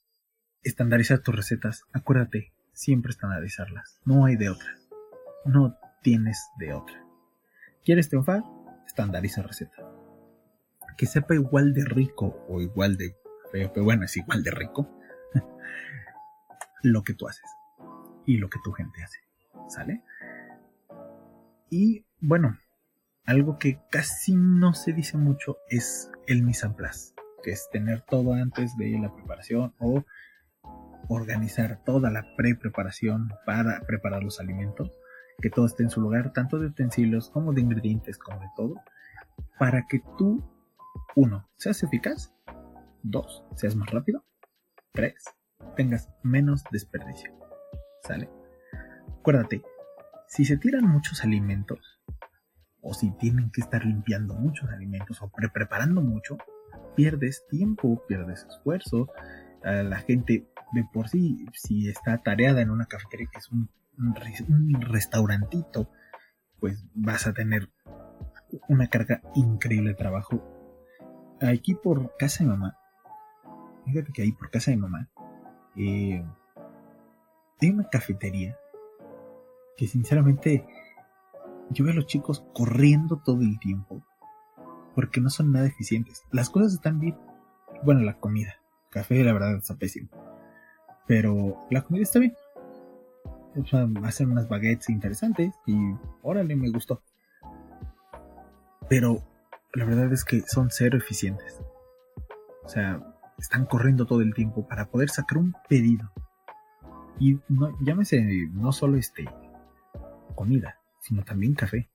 estandarizar 0.63 1.21
tus 1.21 1.35
recetas. 1.35 1.85
Acuérdate, 1.93 2.53
siempre 2.73 3.11
estandarizarlas. 3.11 4.01
No 4.05 4.25
hay 4.25 4.37
de 4.37 4.51
otra 4.51 4.77
no 5.47 5.79
tienes 6.03 6.51
de 6.59 6.73
otra. 6.73 7.05
¿Quieres 7.85 8.09
triunfar? 8.09 8.43
Estandariza 8.87 9.43
receta. 9.43 9.77
Que 10.97 11.07
sepa 11.07 11.35
igual 11.35 11.75
de 11.75 11.85
rico 11.85 12.45
o 12.49 12.61
igual 12.61 12.97
de 12.97 13.17
pero 13.53 13.85
bueno, 13.85 14.05
es 14.05 14.17
igual 14.17 14.43
de 14.43 14.51
rico 14.51 14.91
lo 16.83 17.03
que 17.03 17.15
tú 17.15 17.29
haces 17.29 17.49
y 18.25 18.39
lo 18.39 18.49
que 18.49 18.59
tu 18.63 18.73
gente 18.73 19.03
hace. 19.03 19.21
¿Sale? 19.69 20.03
Y 21.71 22.07
bueno, 22.21 22.59
algo 23.25 23.59
que 23.59 23.81
casi 23.91 24.37
no 24.37 24.75
se 24.75 24.93
dice 24.93 25.17
mucho 25.17 25.59
es 25.69 26.11
el 26.27 26.43
mise 26.43 26.67
en 26.67 26.75
place, 26.75 27.15
que 27.43 27.51
es 27.51 27.69
tener 27.73 28.03
todo 28.03 28.35
antes 28.35 28.77
de 28.77 28.99
la 28.99 29.13
preparación 29.15 29.75
o 29.79 30.05
organizar 31.09 31.83
toda 31.85 32.11
la 32.11 32.25
pre-preparación 32.37 33.31
para 33.45 33.81
preparar 33.87 34.23
los 34.23 34.41
alimentos, 34.41 34.93
que 35.41 35.51
todo 35.51 35.67
esté 35.67 35.83
en 35.83 35.91
su 35.91 36.01
lugar, 36.01 36.33
tanto 36.33 36.59
de 36.59 36.67
utensilios 36.67 37.31
como 37.31 37.53
de 37.53 37.61
ingredientes, 37.61 38.19
como 38.19 38.41
de 38.41 38.51
todo, 38.57 38.75
para 39.59 39.87
que 39.87 40.03
tú, 40.19 40.43
uno, 41.15 41.49
seas 41.57 41.83
eficaz, 41.83 42.33
dos, 43.03 43.45
seas 43.55 43.77
más 43.77 43.91
rápido, 43.91 44.25
tres, 44.93 45.25
tengas 45.77 46.11
menos 46.23 46.65
desperdicio. 46.71 47.33
¿Sale? 48.03 48.31
Acuérdate, 49.21 49.63
si 50.29 50.45
se 50.45 50.57
tiran 50.57 50.87
muchos 50.87 51.25
alimentos, 51.25 52.01
o 52.87 52.95
si 52.95 53.11
tienen 53.11 53.51
que 53.51 53.61
estar 53.61 53.85
limpiando 53.85 54.35
muchos 54.35 54.71
alimentos 54.71 55.21
o 55.21 55.29
pre 55.29 55.49
preparando 55.49 56.03
mucho, 56.03 56.39
pierdes 56.95 57.45
tiempo, 57.49 58.03
pierdes 58.07 58.47
esfuerzo. 58.49 59.09
la 59.63 59.99
gente 59.99 60.49
de 60.73 60.85
por 60.93 61.09
sí, 61.09 61.47
si 61.53 61.89
está 61.89 62.19
tareada 62.19 62.61
en 62.61 62.71
una 62.71 62.87
cafetería 62.87 63.29
que 63.33 63.39
es 63.39 63.51
un, 63.51 63.69
un 63.99 64.81
restaurantito, 64.81 65.91
pues 66.61 66.85
vas 66.95 67.27
a 67.27 67.33
tener 67.33 67.71
una 68.69 68.89
carga 68.89 69.23
increíble 69.35 69.91
de 69.91 69.97
trabajo. 69.97 70.43
Aquí 71.41 71.75
por 71.75 72.17
casa 72.17 72.45
de 72.45 72.51
mamá, 72.51 72.79
fíjate 73.85 74.13
que 74.13 74.23
ahí 74.23 74.33
por 74.33 74.51
casa 74.51 74.71
de 74.71 74.77
mamá, 74.79 75.09
eh, 75.77 76.25
hay 77.61 77.71
una 77.71 77.89
cafetería 77.89 78.57
que 79.77 79.87
sinceramente 79.87 80.67
yo 81.71 81.85
veo 81.85 81.93
a 81.93 81.97
los 81.97 82.07
chicos 82.07 82.45
corriendo 82.55 83.21
todo 83.25 83.41
el 83.43 83.59
tiempo 83.59 84.03
porque 84.95 85.21
no 85.21 85.29
son 85.29 85.53
nada 85.53 85.67
eficientes. 85.67 86.25
Las 86.33 86.49
cosas 86.49 86.73
están 86.73 86.99
bien. 86.99 87.19
Bueno, 87.85 88.01
la 88.01 88.19
comida. 88.19 88.55
café, 88.91 89.23
la 89.23 89.35
verdad, 89.35 89.57
está 89.57 89.77
pésimo. 89.77 90.09
Pero 91.07 91.61
la 91.71 91.83
comida 91.83 92.03
está 92.03 92.19
bien. 92.19 92.35
Hacen 94.05 94.31
unas 94.31 94.49
baguettes 94.49 94.91
interesantes 94.91 95.55
y 95.67 95.77
órale, 96.23 96.57
me 96.57 96.71
gustó. 96.71 97.03
Pero 98.89 99.23
la 99.73 99.85
verdad 99.85 100.13
es 100.13 100.25
que 100.25 100.43
son 100.43 100.69
cero 100.71 100.99
eficientes. 100.99 101.61
O 102.65 102.69
sea, 102.69 103.01
están 103.39 103.67
corriendo 103.67 104.07
todo 104.07 104.21
el 104.21 104.35
tiempo 104.35 104.67
para 104.67 104.87
poder 104.87 105.11
sacar 105.11 105.39
un 105.39 105.55
pedido. 105.69 106.11
Y 107.19 107.39
no, 107.49 107.77
llámese 107.81 108.23
no 108.53 108.73
solo 108.73 108.97
este 108.97 109.25
comida, 110.35 110.79
sino 111.01 111.25
también 111.25 111.55
café. 111.55 111.89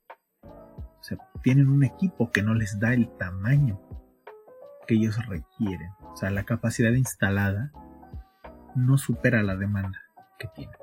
O 0.43 1.03
sea, 1.03 1.17
tienen 1.43 1.69
un 1.69 1.83
equipo 1.83 2.31
que 2.31 2.43
no 2.43 2.53
les 2.53 2.79
da 2.79 2.93
el 2.93 3.09
tamaño 3.17 3.79
que 4.87 4.95
ellos 4.95 5.17
requieren. 5.27 5.91
O 6.11 6.15
sea, 6.15 6.29
la 6.31 6.43
capacidad 6.43 6.91
instalada 6.91 7.71
no 8.75 8.97
supera 8.97 9.43
la 9.43 9.55
demanda 9.55 9.99
que 10.39 10.47
tienen. 10.55 10.75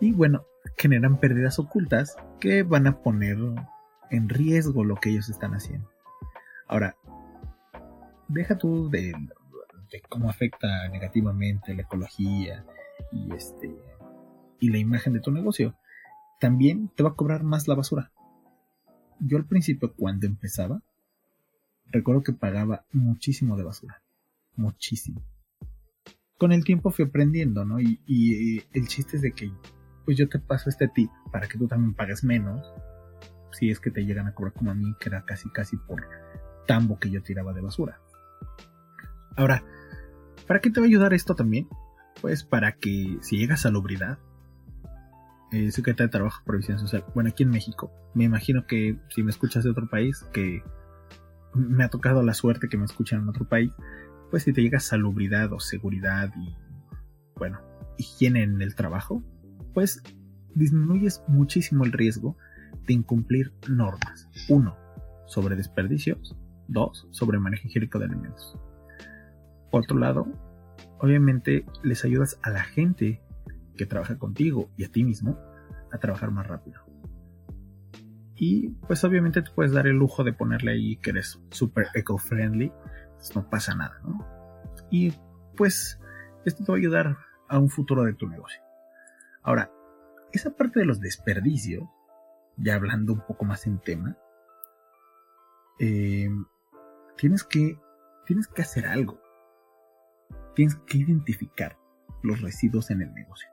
Y 0.00 0.12
bueno, 0.12 0.44
generan 0.76 1.18
pérdidas 1.18 1.58
ocultas 1.58 2.16
que 2.40 2.62
van 2.62 2.86
a 2.86 3.02
poner 3.02 3.36
en 4.10 4.28
riesgo 4.28 4.84
lo 4.84 4.96
que 4.96 5.10
ellos 5.10 5.28
están 5.28 5.52
haciendo. 5.52 5.88
Ahora, 6.66 6.96
deja 8.28 8.56
tú 8.56 8.88
de, 8.90 9.14
cómo 10.08 10.30
afecta 10.30 10.88
negativamente 10.88 11.74
la 11.74 11.82
ecología 11.82 12.64
y 13.12 13.34
este 13.34 13.74
y 14.60 14.70
la 14.70 14.78
imagen 14.78 15.12
de 15.12 15.20
tu 15.20 15.30
negocio. 15.30 15.76
También 16.40 16.88
te 16.94 17.02
va 17.02 17.10
a 17.10 17.14
cobrar 17.14 17.42
más 17.42 17.66
la 17.68 17.74
basura 17.74 18.12
yo 19.20 19.36
al 19.36 19.46
principio 19.46 19.92
cuando 19.94 20.26
empezaba, 20.26 20.82
recuerdo 21.86 22.22
que 22.22 22.32
pagaba 22.32 22.84
muchísimo 22.92 23.56
de 23.56 23.64
basura. 23.64 24.02
Muchísimo. 24.56 25.22
Con 26.36 26.52
el 26.52 26.64
tiempo 26.64 26.90
fui 26.90 27.04
aprendiendo, 27.04 27.64
¿no? 27.64 27.80
Y, 27.80 28.00
y, 28.06 28.62
el 28.72 28.86
chiste 28.86 29.16
es 29.16 29.22
de 29.22 29.32
que, 29.32 29.50
pues 30.08 30.16
yo 30.16 30.26
te 30.26 30.38
paso 30.38 30.70
este 30.70 30.88
tip 30.88 31.10
para 31.30 31.48
que 31.48 31.58
tú 31.58 31.68
también 31.68 31.92
pagues 31.92 32.24
menos. 32.24 32.66
Si 33.52 33.70
es 33.70 33.78
que 33.78 33.90
te 33.90 34.06
llegan 34.06 34.26
a 34.26 34.32
cobrar 34.32 34.54
como 34.54 34.70
a 34.70 34.74
mí, 34.74 34.94
que 34.98 35.10
era 35.10 35.26
casi 35.26 35.50
casi 35.50 35.76
por 35.76 36.08
tambo 36.66 36.98
que 36.98 37.10
yo 37.10 37.22
tiraba 37.22 37.52
de 37.52 37.60
basura. 37.60 38.00
Ahora, 39.36 39.62
¿para 40.46 40.62
qué 40.62 40.70
te 40.70 40.80
va 40.80 40.86
a 40.86 40.88
ayudar 40.88 41.12
esto 41.12 41.34
también? 41.34 41.68
Pues 42.22 42.42
para 42.42 42.72
que 42.72 43.18
si 43.20 43.36
llegas 43.36 43.66
a 43.66 43.70
la 43.70 43.80
obridad, 43.80 44.18
eh, 45.52 45.70
de 45.70 46.08
Trabajo 46.08 46.40
y 46.40 46.46
Provisión 46.46 46.78
Social. 46.78 47.04
Bueno, 47.14 47.28
aquí 47.28 47.42
en 47.42 47.50
México. 47.50 47.92
Me 48.14 48.24
imagino 48.24 48.66
que 48.66 48.98
si 49.10 49.22
me 49.22 49.30
escuchas 49.30 49.64
de 49.64 49.70
otro 49.72 49.90
país, 49.90 50.24
que 50.32 50.62
me 51.52 51.84
ha 51.84 51.90
tocado 51.90 52.22
la 52.22 52.32
suerte 52.32 52.70
que 52.70 52.78
me 52.78 52.86
escuchan 52.86 53.20
en 53.20 53.28
otro 53.28 53.46
país, 53.46 53.72
pues 54.30 54.44
si 54.44 54.54
te 54.54 54.62
llega 54.62 54.80
salubridad 54.80 55.52
o 55.52 55.60
seguridad 55.60 56.32
y, 56.34 56.56
bueno, 57.36 57.60
higiene 57.98 58.42
en 58.42 58.62
el 58.62 58.74
trabajo, 58.74 59.22
pues 59.78 60.02
disminuyes 60.56 61.22
muchísimo 61.28 61.84
el 61.84 61.92
riesgo 61.92 62.36
de 62.88 62.94
incumplir 62.94 63.52
normas. 63.68 64.28
Uno, 64.48 64.76
sobre 65.28 65.54
desperdicios. 65.54 66.36
Dos, 66.66 67.06
sobre 67.12 67.38
manejo 67.38 67.68
higiénico 67.68 68.00
de 68.00 68.06
alimentos. 68.06 68.58
Por 69.70 69.84
otro 69.84 69.96
lado, 69.96 70.26
obviamente 70.98 71.64
les 71.84 72.04
ayudas 72.04 72.40
a 72.42 72.50
la 72.50 72.64
gente 72.64 73.22
que 73.76 73.86
trabaja 73.86 74.18
contigo 74.18 74.68
y 74.76 74.82
a 74.82 74.88
ti 74.88 75.04
mismo 75.04 75.38
a 75.92 75.98
trabajar 75.98 76.32
más 76.32 76.48
rápido. 76.48 76.80
Y 78.34 78.70
pues 78.88 79.04
obviamente 79.04 79.42
te 79.42 79.50
puedes 79.52 79.70
dar 79.70 79.86
el 79.86 79.94
lujo 79.94 80.24
de 80.24 80.32
ponerle 80.32 80.72
ahí 80.72 80.96
que 80.96 81.10
eres 81.10 81.40
super 81.52 81.86
eco-friendly, 81.94 82.72
pues 83.14 83.36
no 83.36 83.48
pasa 83.48 83.76
nada, 83.76 84.00
¿no? 84.02 84.26
Y 84.90 85.12
pues 85.56 86.00
esto 86.44 86.64
te 86.64 86.72
va 86.72 86.78
a 86.78 86.80
ayudar 86.80 87.16
a 87.48 87.60
un 87.60 87.70
futuro 87.70 88.02
de 88.02 88.14
tu 88.14 88.26
negocio. 88.26 88.67
Ahora, 89.48 89.72
esa 90.30 90.50
parte 90.50 90.78
de 90.78 90.84
los 90.84 91.00
desperdicios, 91.00 91.82
ya 92.58 92.74
hablando 92.74 93.14
un 93.14 93.24
poco 93.26 93.46
más 93.46 93.66
en 93.66 93.78
tema, 93.78 94.14
eh, 95.78 96.28
tienes 97.16 97.44
que 97.44 97.80
tienes 98.26 98.46
que 98.46 98.60
hacer 98.60 98.86
algo. 98.86 99.18
Tienes 100.54 100.76
que 100.86 100.98
identificar 100.98 101.78
los 102.22 102.42
residuos 102.42 102.90
en 102.90 103.00
el 103.00 103.14
negocio. 103.14 103.48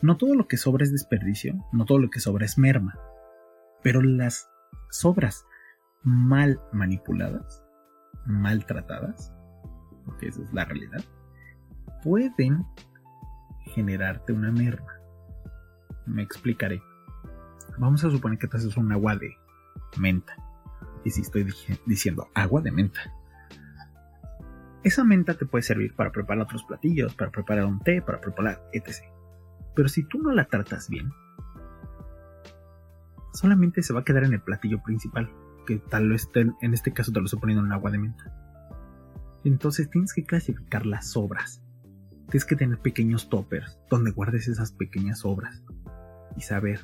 No 0.00 0.16
todo 0.16 0.34
lo 0.34 0.48
que 0.48 0.56
sobra 0.56 0.84
es 0.84 0.92
desperdicio, 0.92 1.62
no 1.72 1.84
todo 1.84 1.98
lo 1.98 2.08
que 2.08 2.20
sobra 2.20 2.46
es 2.46 2.56
merma, 2.56 2.98
pero 3.82 4.00
las 4.00 4.48
sobras 4.88 5.44
mal 6.04 6.58
manipuladas, 6.72 7.62
maltratadas, 8.24 9.30
porque 10.06 10.28
esa 10.28 10.42
es 10.42 10.54
la 10.54 10.64
realidad, 10.64 11.04
pueden 12.02 12.64
generarte 13.76 14.32
una 14.32 14.50
merma. 14.50 14.94
Me 16.06 16.22
explicaré. 16.22 16.82
Vamos 17.78 18.02
a 18.04 18.10
suponer 18.10 18.38
que 18.38 18.48
te 18.48 18.56
haces 18.56 18.76
un 18.78 18.90
agua 18.90 19.16
de 19.16 19.36
menta. 19.98 20.34
Y 21.04 21.10
si 21.10 21.20
estoy 21.20 21.46
diciendo 21.84 22.28
agua 22.34 22.62
de 22.62 22.72
menta. 22.72 23.00
Esa 24.82 25.04
menta 25.04 25.34
te 25.34 25.44
puede 25.44 25.62
servir 25.62 25.94
para 25.94 26.10
preparar 26.10 26.44
otros 26.44 26.64
platillos, 26.64 27.14
para 27.14 27.30
preparar 27.30 27.66
un 27.66 27.80
té, 27.80 28.00
para 28.00 28.18
preparar 28.18 28.62
etc. 28.72 29.04
Pero 29.74 29.88
si 29.88 30.04
tú 30.04 30.22
no 30.22 30.32
la 30.32 30.46
tratas 30.46 30.88
bien, 30.88 31.10
solamente 33.34 33.82
se 33.82 33.92
va 33.92 34.00
a 34.00 34.04
quedar 34.04 34.24
en 34.24 34.32
el 34.32 34.40
platillo 34.40 34.82
principal, 34.82 35.30
que 35.66 35.76
tal 35.76 36.08
vez 36.08 36.30
en 36.34 36.72
este 36.72 36.92
caso 36.92 37.12
te 37.12 37.18
lo 37.18 37.26
estoy 37.26 37.40
poniendo 37.40 37.64
en 37.64 37.72
agua 37.72 37.90
de 37.90 37.98
menta. 37.98 38.32
Entonces 39.44 39.90
tienes 39.90 40.14
que 40.14 40.24
clasificar 40.24 40.86
las 40.86 41.10
sobras. 41.10 41.62
Tienes 42.28 42.44
que 42.44 42.56
tener 42.56 42.78
pequeños 42.80 43.28
toppers 43.28 43.78
donde 43.90 44.10
guardes 44.10 44.48
esas 44.48 44.72
pequeñas 44.72 45.20
sobras 45.20 45.62
y 46.36 46.42
saber 46.42 46.80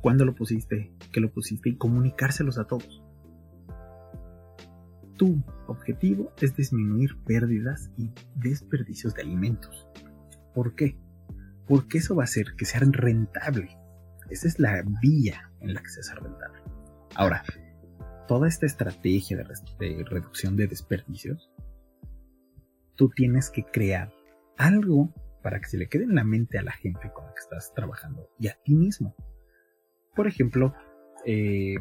cuándo 0.00 0.24
lo 0.24 0.34
pusiste, 0.34 0.92
qué 1.12 1.20
lo 1.20 1.32
pusiste 1.32 1.68
y 1.68 1.76
comunicárselos 1.76 2.58
a 2.58 2.64
todos. 2.64 3.02
Tu 5.16 5.44
objetivo 5.68 6.32
es 6.40 6.56
disminuir 6.56 7.16
pérdidas 7.24 7.90
y 7.96 8.10
desperdicios 8.34 9.14
de 9.14 9.22
alimentos. 9.22 9.86
¿Por 10.54 10.74
qué? 10.74 10.98
porque 11.66 11.98
eso 11.98 12.14
va 12.14 12.22
a 12.22 12.24
hacer 12.24 12.54
que 12.56 12.64
sea 12.64 12.80
rentable. 12.80 13.78
Esa 14.30 14.48
es 14.48 14.58
la 14.58 14.82
vía 15.00 15.50
en 15.60 15.74
la 15.74 15.82
que 15.82 15.88
se 15.88 16.00
hace 16.00 16.14
rentable. 16.14 16.60
Ahora, 17.14 17.44
toda 18.28 18.48
esta 18.48 18.66
estrategia 18.66 19.38
de, 19.78 20.04
reducción 20.04 20.56
de 20.56 20.66
desperdicios, 20.66 21.50
tú 22.96 23.10
tienes 23.10 23.50
que 23.50 23.64
crear 23.64 24.12
algo 24.62 25.12
para 25.42 25.60
que 25.60 25.66
se 25.66 25.76
le 25.76 25.88
quede 25.88 26.04
en 26.04 26.14
la 26.14 26.24
mente 26.24 26.58
a 26.58 26.62
la 26.62 26.72
gente 26.72 27.10
con 27.12 27.26
la 27.26 27.34
que 27.34 27.40
estás 27.40 27.72
trabajando 27.74 28.30
y 28.38 28.48
a 28.48 28.56
ti 28.64 28.74
mismo. 28.74 29.14
Por 30.14 30.26
ejemplo, 30.26 30.74
eh, 31.26 31.76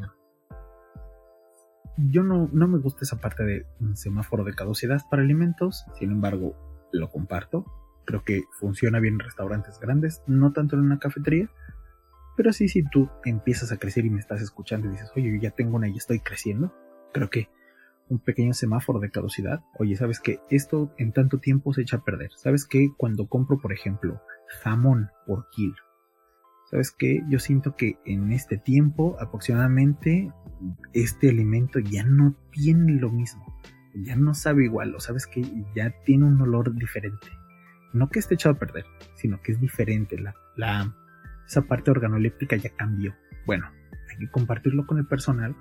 yo 1.97 2.23
no, 2.23 2.49
no, 2.51 2.67
me 2.67 2.79
gusta 2.79 3.03
esa 3.03 3.19
parte 3.19 3.43
de 3.43 3.65
un 3.79 3.95
semáforo 3.95 4.43
de 4.43 4.53
caducidad 4.53 5.01
para 5.09 5.21
alimentos, 5.21 5.85
sin 5.99 6.11
embargo, 6.11 6.55
lo 6.91 7.09
comparto 7.09 7.65
Creo 8.05 8.23
que 8.23 8.43
funciona 8.59 8.99
bien 8.99 9.15
en 9.15 9.19
restaurantes 9.19 9.79
grandes, 9.79 10.23
no 10.27 10.51
tanto 10.53 10.75
en 10.75 10.81
una 10.81 10.99
cafetería. 10.99 11.49
Pero 12.35 12.53
sí, 12.53 12.67
si 12.67 12.83
tú 12.83 13.09
empiezas 13.25 13.71
a 13.71 13.77
crecer 13.77 14.05
y 14.05 14.09
me 14.09 14.19
estás 14.19 14.41
escuchando 14.41 14.87
y 14.87 14.91
dices, 14.91 15.11
oye, 15.15 15.31
yo 15.31 15.41
ya 15.41 15.51
tengo 15.51 15.75
una 15.75 15.87
y 15.87 15.97
estoy 15.97 16.19
creciendo, 16.19 16.73
creo 17.13 17.29
que 17.29 17.49
un 18.11 18.19
pequeño 18.19 18.53
semáforo 18.53 18.99
de 18.99 19.09
caducidad. 19.09 19.63
Oye, 19.79 19.95
¿sabes 19.95 20.19
que 20.19 20.41
esto 20.49 20.93
en 20.97 21.13
tanto 21.13 21.39
tiempo 21.39 21.73
se 21.73 21.81
echa 21.81 21.97
a 21.97 22.03
perder? 22.03 22.29
¿Sabes 22.35 22.65
que 22.65 22.89
cuando 22.97 23.27
compro, 23.27 23.59
por 23.59 23.71
ejemplo, 23.71 24.21
jamón 24.61 25.09
por 25.25 25.49
kilo? 25.49 25.77
¿Sabes 26.69 26.91
que 26.91 27.21
Yo 27.29 27.39
siento 27.39 27.75
que 27.75 27.99
en 28.05 28.31
este 28.31 28.57
tiempo 28.57 29.17
aproximadamente 29.19 30.29
este 30.93 31.29
alimento 31.29 31.79
ya 31.79 32.03
no 32.03 32.35
tiene 32.51 32.93
lo 32.93 33.09
mismo. 33.09 33.45
Ya 33.95 34.15
no 34.15 34.33
sabe 34.33 34.65
igual, 34.65 34.93
o 34.95 34.99
sabes 34.99 35.25
que 35.25 35.41
ya 35.75 35.93
tiene 36.05 36.25
un 36.25 36.41
olor 36.41 36.73
diferente. 36.75 37.27
No 37.93 38.09
que 38.09 38.19
esté 38.19 38.35
echado 38.35 38.55
a 38.55 38.59
perder, 38.59 38.85
sino 39.15 39.41
que 39.41 39.53
es 39.53 39.59
diferente. 39.59 40.17
La, 40.19 40.33
la, 40.55 40.95
esa 41.47 41.61
parte 41.61 41.91
organoléptica 41.91 42.57
ya 42.57 42.69
cambió. 42.75 43.15
Bueno, 43.45 43.69
hay 44.09 44.17
que 44.17 44.31
compartirlo 44.31 44.85
con 44.85 44.97
el 44.97 45.07
personal 45.07 45.55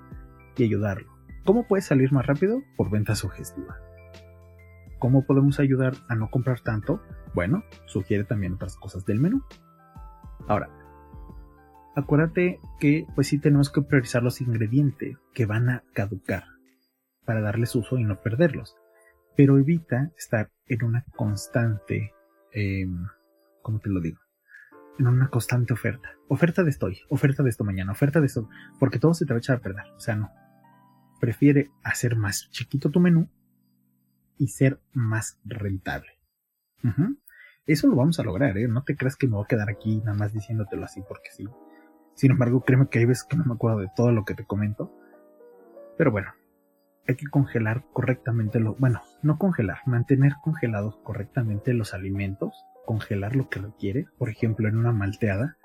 y 0.57 0.63
ayudarlo. 0.63 1.20
¿Cómo 1.43 1.67
puedes 1.67 1.85
salir 1.85 2.11
más 2.11 2.27
rápido? 2.27 2.61
Por 2.77 2.91
venta 2.91 3.15
sugestiva. 3.15 3.77
¿Cómo 4.99 5.25
podemos 5.25 5.59
ayudar 5.59 5.93
a 6.07 6.15
no 6.15 6.29
comprar 6.29 6.59
tanto? 6.59 7.01
Bueno, 7.33 7.63
sugiere 7.87 8.23
también 8.23 8.53
otras 8.53 8.75
cosas 8.75 9.05
del 9.05 9.19
menú. 9.19 9.43
Ahora, 10.47 10.69
acuérdate 11.95 12.59
que 12.79 13.07
pues 13.15 13.27
sí 13.27 13.39
tenemos 13.39 13.71
que 13.71 13.81
priorizar 13.81 14.21
los 14.21 14.39
ingredientes 14.41 15.17
que 15.33 15.47
van 15.47 15.69
a 15.69 15.83
caducar 15.93 16.43
para 17.25 17.41
darles 17.41 17.75
uso 17.75 17.97
y 17.97 18.03
no 18.03 18.21
perderlos. 18.21 18.75
Pero 19.35 19.57
evita 19.57 20.11
estar 20.17 20.51
en 20.67 20.83
una 20.83 21.03
constante, 21.15 22.13
eh, 22.53 22.85
¿cómo 23.63 23.79
te 23.79 23.89
lo 23.89 23.99
digo? 23.99 24.19
En 24.99 25.07
una 25.07 25.29
constante 25.29 25.73
oferta. 25.73 26.09
Oferta 26.27 26.63
de 26.63 26.69
esto 26.69 26.85
hoy, 26.85 26.99
oferta 27.09 27.41
de 27.41 27.49
esto 27.49 27.63
mañana, 27.63 27.93
oferta 27.93 28.19
de 28.19 28.27
esto, 28.27 28.47
porque 28.79 28.99
todo 28.99 29.15
se 29.15 29.25
te 29.25 29.33
va 29.33 29.37
a 29.37 29.39
echar 29.39 29.57
a 29.57 29.61
perder. 29.61 29.85
O 29.95 29.99
sea, 29.99 30.15
no 30.15 30.29
prefiere 31.21 31.71
hacer 31.83 32.17
más 32.17 32.49
chiquito 32.51 32.89
tu 32.89 32.99
menú 32.99 33.29
y 34.37 34.47
ser 34.47 34.81
más 34.91 35.39
rentable. 35.45 36.19
Eso 37.67 37.87
lo 37.87 37.95
vamos 37.95 38.19
a 38.19 38.23
lograr, 38.23 38.57
¿eh? 38.57 38.67
No 38.67 38.83
te 38.83 38.95
creas 38.95 39.15
que 39.15 39.27
me 39.27 39.35
voy 39.35 39.43
a 39.45 39.47
quedar 39.47 39.69
aquí 39.69 39.99
nada 39.99 40.15
más 40.17 40.33
diciéndotelo 40.33 40.83
así 40.83 41.01
porque 41.07 41.29
sí. 41.31 41.47
Sin 42.15 42.31
embargo, 42.31 42.61
créeme 42.61 42.89
que 42.89 42.99
hay 42.99 43.05
veces 43.05 43.23
que 43.23 43.37
no 43.37 43.45
me 43.45 43.53
acuerdo 43.53 43.79
de 43.79 43.89
todo 43.95 44.11
lo 44.11 44.25
que 44.25 44.33
te 44.33 44.45
comento. 44.45 44.91
Pero 45.95 46.11
bueno, 46.11 46.31
hay 47.07 47.15
que 47.15 47.27
congelar 47.27 47.85
correctamente 47.93 48.59
lo, 48.59 48.75
bueno, 48.75 49.01
no 49.21 49.37
congelar, 49.37 49.77
mantener 49.85 50.33
congelados 50.41 50.97
correctamente 51.03 51.73
los 51.73 51.93
alimentos, 51.93 52.65
congelar 52.85 53.35
lo 53.35 53.47
que 53.47 53.59
requiere, 53.59 54.07
por 54.17 54.29
ejemplo, 54.29 54.67
en 54.67 54.77
una 54.77 54.91
malteada, 54.91 55.57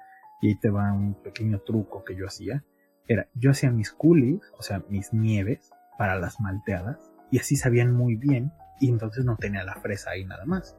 y 0.42 0.48
ahí 0.48 0.60
te 0.60 0.68
va 0.68 0.92
un 0.92 1.20
pequeño 1.22 1.60
truco 1.60 2.04
que 2.04 2.14
yo 2.14 2.26
hacía 2.26 2.62
era, 3.08 3.28
yo 3.34 3.50
hacía 3.50 3.70
mis 3.70 3.92
coolies, 3.92 4.40
o 4.58 4.62
sea, 4.62 4.82
mis 4.88 5.12
nieves 5.12 5.70
para 5.98 6.18
las 6.18 6.40
malteadas, 6.40 6.98
y 7.30 7.38
así 7.38 7.56
sabían 7.56 7.92
muy 7.92 8.16
bien, 8.16 8.52
y 8.80 8.88
entonces 8.88 9.24
no 9.24 9.36
tenía 9.36 9.64
la 9.64 9.76
fresa 9.76 10.10
ahí 10.10 10.24
nada 10.24 10.44
más. 10.44 10.76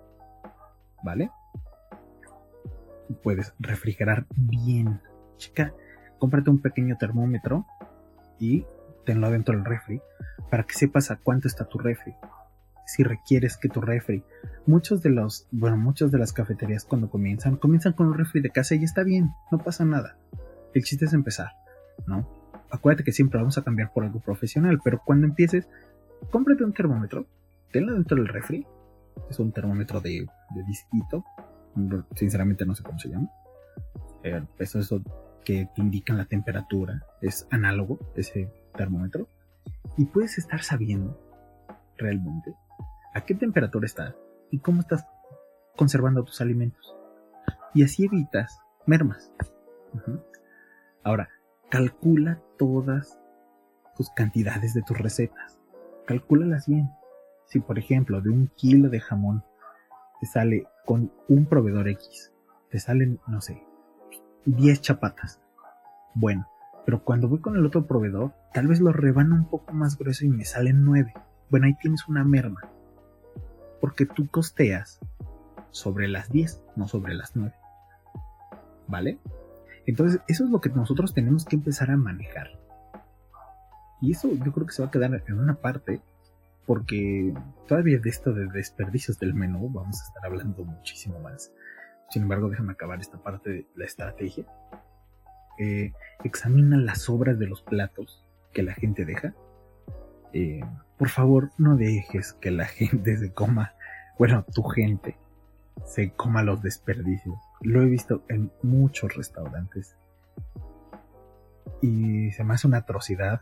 ¿Vale? 1.03 1.31
Puedes 3.23 3.53
refrigerar 3.59 4.25
bien. 4.35 5.01
Chica, 5.37 5.73
cómprate 6.19 6.49
un 6.49 6.61
pequeño 6.61 6.97
termómetro 6.97 7.65
y 8.39 8.65
tenlo 9.05 9.27
adentro 9.27 9.55
del 9.55 9.65
refri 9.65 10.01
para 10.49 10.63
que 10.63 10.73
sepas 10.73 11.11
a 11.11 11.17
cuánto 11.17 11.47
está 11.47 11.65
tu 11.65 11.77
refri. 11.77 12.15
Si 12.85 13.03
requieres 13.03 13.57
que 13.57 13.69
tu 13.69 13.81
refri, 13.81 14.23
muchos 14.65 15.01
de 15.01 15.09
los, 15.09 15.47
bueno, 15.51 15.77
muchas 15.77 16.11
de 16.11 16.19
las 16.19 16.33
cafeterías 16.33 16.85
cuando 16.85 17.09
comienzan, 17.09 17.57
comienzan 17.57 17.93
con 17.93 18.07
un 18.07 18.17
refri 18.17 18.41
de 18.41 18.49
casa 18.49 18.75
y 18.75 18.83
está 18.83 19.03
bien, 19.03 19.31
no 19.51 19.57
pasa 19.57 19.85
nada. 19.85 20.17
El 20.73 20.83
chiste 20.83 21.05
es 21.05 21.13
empezar. 21.13 21.51
¿No? 22.05 22.27
Acuérdate 22.69 23.03
que 23.03 23.11
siempre 23.11 23.39
vamos 23.39 23.57
a 23.57 23.63
cambiar 23.63 23.91
por 23.93 24.03
algo 24.03 24.19
profesional, 24.19 24.79
pero 24.83 25.01
cuando 25.05 25.25
empieces, 25.25 25.67
cómprate 26.31 26.63
un 26.63 26.73
termómetro, 26.73 27.25
tenlo 27.71 27.93
dentro 27.93 28.17
del 28.17 28.27
refri. 28.27 28.65
Es 29.29 29.39
un 29.39 29.51
termómetro 29.51 29.99
de, 30.01 30.27
de 30.55 30.63
disquito. 30.63 31.23
Sinceramente 32.15 32.65
no 32.65 32.75
sé 32.75 32.83
cómo 32.83 32.99
se 32.99 33.09
llama. 33.09 33.29
Eh, 34.23 34.43
eso 34.59 34.79
es 34.79 34.85
eso 34.85 35.01
que 35.43 35.69
te 35.73 35.81
indica 35.81 36.13
la 36.13 36.25
temperatura. 36.25 37.03
Es 37.21 37.47
análogo 37.49 37.99
ese 38.15 38.51
termómetro. 38.75 39.27
Y 39.97 40.05
puedes 40.05 40.37
estar 40.37 40.61
sabiendo 40.61 41.19
realmente 41.97 42.53
a 43.13 43.21
qué 43.21 43.33
temperatura 43.33 43.85
está 43.85 44.15
y 44.51 44.59
cómo 44.59 44.81
estás 44.81 45.07
conservando 45.75 46.23
tus 46.23 46.41
alimentos. 46.41 46.95
Y 47.73 47.83
así 47.83 48.05
evitas 48.05 48.59
mermas. 48.85 49.31
Ahora, 51.03 51.29
calcula 51.69 52.41
todas 52.57 53.19
tus 53.95 54.09
cantidades 54.11 54.73
de 54.73 54.81
tus 54.81 54.97
recetas. 54.97 55.59
Calcúlalas 56.05 56.67
bien. 56.67 56.89
Si 57.45 57.59
por 57.59 57.79
ejemplo 57.79 58.21
de 58.21 58.29
un 58.29 58.47
kilo 58.55 58.89
de 58.89 58.99
jamón 58.99 59.43
te 60.19 60.27
sale 60.27 60.67
con 60.85 61.11
un 61.27 61.45
proveedor 61.45 61.87
X, 61.89 62.33
te 62.69 62.79
salen, 62.79 63.19
no 63.27 63.41
sé, 63.41 63.63
10 64.45 64.81
chapatas. 64.81 65.41
Bueno, 66.13 66.47
pero 66.85 67.03
cuando 67.03 67.27
voy 67.27 67.39
con 67.39 67.55
el 67.55 67.65
otro 67.65 67.85
proveedor, 67.85 68.33
tal 68.53 68.67
vez 68.67 68.79
lo 68.79 68.91
rebano 68.93 69.35
un 69.35 69.49
poco 69.49 69.73
más 69.73 69.97
grueso 69.97 70.25
y 70.25 70.29
me 70.29 70.45
salen 70.45 70.85
9. 70.85 71.13
Bueno, 71.49 71.67
ahí 71.67 71.75
tienes 71.75 72.07
una 72.07 72.23
merma. 72.23 72.61
Porque 73.79 74.05
tú 74.05 74.27
costeas 74.27 74.99
sobre 75.71 76.07
las 76.07 76.31
10, 76.31 76.63
no 76.75 76.87
sobre 76.87 77.13
las 77.13 77.35
9. 77.35 77.53
¿Vale? 78.87 79.19
Entonces, 79.87 80.21
eso 80.27 80.43
es 80.43 80.49
lo 80.51 80.59
que 80.61 80.69
nosotros 80.69 81.13
tenemos 81.13 81.45
que 81.45 81.55
empezar 81.55 81.89
a 81.89 81.97
manejar. 81.97 82.49
Y 84.01 84.11
eso 84.11 84.29
yo 84.33 84.51
creo 84.51 84.67
que 84.67 84.73
se 84.73 84.81
va 84.81 84.89
a 84.89 84.91
quedar 84.91 85.23
en 85.25 85.39
una 85.39 85.55
parte, 85.55 86.01
porque 86.65 87.33
todavía 87.67 87.97
de 87.97 88.09
esto 88.09 88.33
de 88.33 88.47
desperdicios 88.47 89.17
del 89.17 89.33
menú 89.33 89.69
vamos 89.69 90.01
a 90.01 90.03
estar 90.03 90.25
hablando 90.25 90.65
muchísimo 90.65 91.19
más. 91.19 91.51
Sin 92.09 92.23
embargo, 92.23 92.49
déjame 92.49 92.73
acabar 92.73 92.99
esta 92.99 93.17
parte 93.17 93.49
de 93.49 93.67
la 93.75 93.85
estrategia. 93.85 94.45
Eh, 95.57 95.93
examina 96.23 96.77
las 96.77 97.03
sobras 97.03 97.39
de 97.39 97.47
los 97.47 97.61
platos 97.61 98.25
que 98.53 98.63
la 98.63 98.73
gente 98.73 99.05
deja. 99.05 99.33
Eh, 100.33 100.59
por 100.97 101.09
favor, 101.09 101.51
no 101.57 101.77
dejes 101.77 102.33
que 102.33 102.51
la 102.51 102.65
gente 102.65 103.15
se 103.17 103.31
coma, 103.31 103.73
bueno, 104.19 104.45
tu 104.53 104.63
gente 104.63 105.17
se 105.85 106.11
coma 106.11 106.43
los 106.43 106.61
desperdicios. 106.61 107.37
Lo 107.61 107.81
he 107.81 107.85
visto 107.85 108.23
en 108.29 108.51
muchos 108.61 109.15
restaurantes. 109.15 109.95
Y 111.81 112.31
se 112.31 112.43
me 112.43 112.53
hace 112.53 112.67
una 112.67 112.77
atrocidad, 112.77 113.41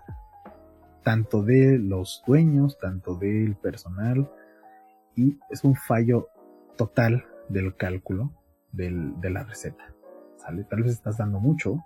tanto 1.03 1.43
de 1.43 1.77
los 1.77 2.23
dueños, 2.25 2.77
tanto 2.79 3.15
del 3.15 3.55
personal. 3.55 4.29
Y 5.15 5.39
es 5.49 5.63
un 5.63 5.75
fallo 5.75 6.29
total 6.77 7.25
del 7.49 7.75
cálculo 7.75 8.31
de 8.71 9.29
la 9.29 9.43
receta. 9.43 9.93
¿Sale? 10.37 10.63
Tal 10.65 10.83
vez 10.83 10.91
estás 10.93 11.17
dando 11.17 11.39
mucho, 11.39 11.83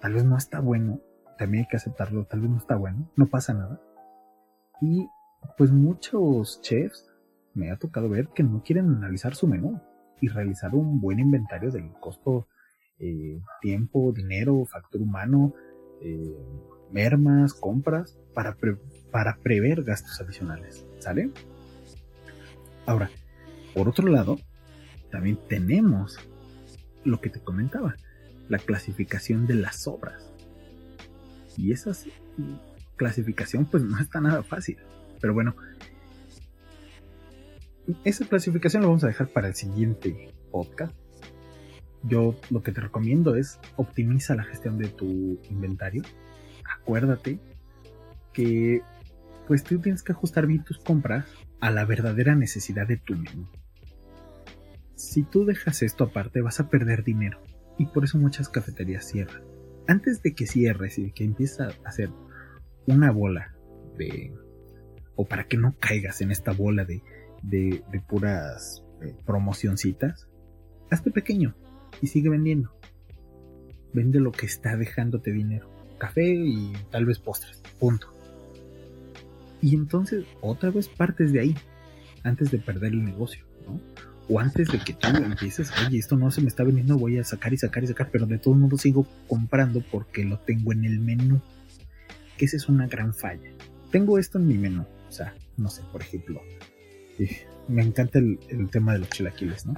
tal 0.00 0.14
vez 0.14 0.24
no 0.24 0.36
está 0.36 0.60
bueno, 0.60 1.00
también 1.38 1.64
hay 1.64 1.68
que 1.68 1.76
aceptarlo, 1.76 2.24
tal 2.26 2.40
vez 2.40 2.50
no 2.50 2.58
está 2.58 2.76
bueno, 2.76 3.10
no 3.16 3.26
pasa 3.26 3.52
nada. 3.54 3.80
Y 4.80 5.08
pues 5.56 5.72
muchos 5.72 6.60
chefs 6.62 7.10
me 7.54 7.70
ha 7.70 7.76
tocado 7.76 8.08
ver 8.08 8.28
que 8.28 8.42
no 8.42 8.62
quieren 8.62 8.88
analizar 8.88 9.34
su 9.34 9.46
menú 9.46 9.80
y 10.20 10.28
realizar 10.28 10.74
un 10.74 11.00
buen 11.00 11.18
inventario 11.18 11.70
del 11.70 11.90
costo, 12.00 12.46
eh, 12.98 13.40
tiempo, 13.60 14.12
dinero, 14.12 14.64
factor 14.66 15.00
humano, 15.00 15.54
eh, 16.02 16.36
mermas, 16.92 17.54
compras, 17.54 18.18
para, 18.34 18.56
para 19.10 19.36
prever 19.36 19.82
gastos 19.82 20.20
adicionales. 20.20 20.86
¿Sale? 20.98 21.30
Ahora, 22.86 23.10
por 23.74 23.88
otro 23.88 24.08
lado, 24.08 24.38
también 25.10 25.38
tenemos 25.48 26.18
lo 27.04 27.20
que 27.20 27.30
te 27.30 27.40
comentaba, 27.40 27.96
la 28.48 28.58
clasificación 28.58 29.46
de 29.46 29.54
las 29.54 29.86
obras. 29.86 30.32
Y 31.56 31.72
esa 31.72 31.92
clasificación 32.96 33.64
pues 33.66 33.82
no 33.82 33.98
está 33.98 34.20
nada 34.20 34.42
fácil. 34.42 34.78
Pero 35.20 35.34
bueno, 35.34 35.54
esa 38.04 38.26
clasificación 38.26 38.82
la 38.82 38.88
vamos 38.88 39.04
a 39.04 39.08
dejar 39.08 39.28
para 39.28 39.48
el 39.48 39.54
siguiente 39.54 40.32
podcast. 40.50 40.94
Yo 42.02 42.34
lo 42.50 42.62
que 42.62 42.72
te 42.72 42.80
recomiendo 42.80 43.36
es 43.36 43.58
optimiza 43.76 44.34
la 44.34 44.44
gestión 44.44 44.78
de 44.78 44.88
tu 44.88 45.40
inventario. 45.50 46.02
Acuérdate 46.78 47.38
que 48.32 48.82
pues 49.46 49.64
tú 49.64 49.78
tienes 49.80 50.02
que 50.02 50.12
ajustar 50.12 50.46
bien 50.46 50.64
tus 50.64 50.78
compras 50.78 51.26
a 51.60 51.70
la 51.70 51.84
verdadera 51.84 52.34
necesidad 52.34 52.86
de 52.86 52.96
tu 52.96 53.14
menú. 53.16 53.48
Si 54.94 55.22
tú 55.22 55.44
dejas 55.44 55.82
esto 55.82 56.04
aparte 56.04 56.40
vas 56.40 56.60
a 56.60 56.68
perder 56.68 57.04
dinero 57.04 57.42
y 57.78 57.86
por 57.86 58.04
eso 58.04 58.18
muchas 58.18 58.48
cafeterías 58.48 59.06
cierran. 59.06 59.42
Antes 59.88 60.22
de 60.22 60.34
que 60.34 60.46
cierres 60.46 60.98
y 60.98 61.04
de 61.04 61.12
que 61.12 61.24
empieces 61.24 61.60
a 61.60 61.72
hacer 61.84 62.10
una 62.86 63.10
bola 63.10 63.54
de... 63.96 64.32
o 65.16 65.26
para 65.26 65.48
que 65.48 65.56
no 65.56 65.74
caigas 65.78 66.20
en 66.20 66.30
esta 66.30 66.52
bola 66.52 66.84
de 66.84 67.02
de, 67.42 67.82
puras 68.08 68.84
eh, 69.02 69.14
promocioncitas, 69.24 70.28
hazte 70.90 71.10
pequeño 71.10 71.54
y 72.00 72.08
sigue 72.08 72.28
vendiendo. 72.28 72.72
Vende 73.92 74.20
lo 74.20 74.32
que 74.32 74.46
está 74.46 74.76
dejándote 74.76 75.32
dinero. 75.32 75.68
Café 75.98 76.32
y 76.32 76.72
tal 76.90 77.06
vez 77.06 77.18
postres. 77.18 77.62
Punto. 77.78 78.12
Y 79.60 79.74
entonces 79.74 80.24
otra 80.40 80.70
vez 80.70 80.88
partes 80.88 81.32
de 81.32 81.40
ahí, 81.40 81.54
antes 82.22 82.50
de 82.50 82.58
perder 82.58 82.92
el 82.92 83.04
negocio, 83.04 83.44
¿no? 83.66 83.80
O 84.32 84.38
antes 84.38 84.68
de 84.68 84.78
que 84.78 84.92
tú 84.92 85.08
empieces, 85.08 85.72
oye, 85.84 85.98
esto 85.98 86.16
no 86.16 86.30
se 86.30 86.40
me 86.40 86.46
está 86.48 86.62
vendiendo, 86.62 86.96
voy 86.96 87.18
a 87.18 87.24
sacar 87.24 87.52
y 87.52 87.56
sacar 87.56 87.82
y 87.82 87.88
sacar, 87.88 88.10
pero 88.12 88.26
de 88.26 88.38
todo 88.38 88.54
modo 88.54 88.78
sigo 88.78 89.04
comprando 89.26 89.82
porque 89.90 90.24
lo 90.24 90.38
tengo 90.38 90.72
en 90.72 90.84
el 90.84 91.00
menú. 91.00 91.40
Que 92.38 92.44
esa 92.44 92.56
es 92.56 92.68
una 92.68 92.86
gran 92.86 93.12
falla. 93.12 93.50
Tengo 93.90 94.18
esto 94.18 94.38
en 94.38 94.46
mi 94.46 94.56
menú, 94.56 94.86
o 95.08 95.12
sea, 95.12 95.34
no 95.56 95.68
sé, 95.68 95.82
por 95.90 96.00
ejemplo, 96.00 96.40
me 97.68 97.82
encanta 97.82 98.18
el, 98.18 98.38
tema 98.70 98.92
de 98.92 99.00
los 99.00 99.10
chilaquiles, 99.10 99.66
¿no? 99.66 99.74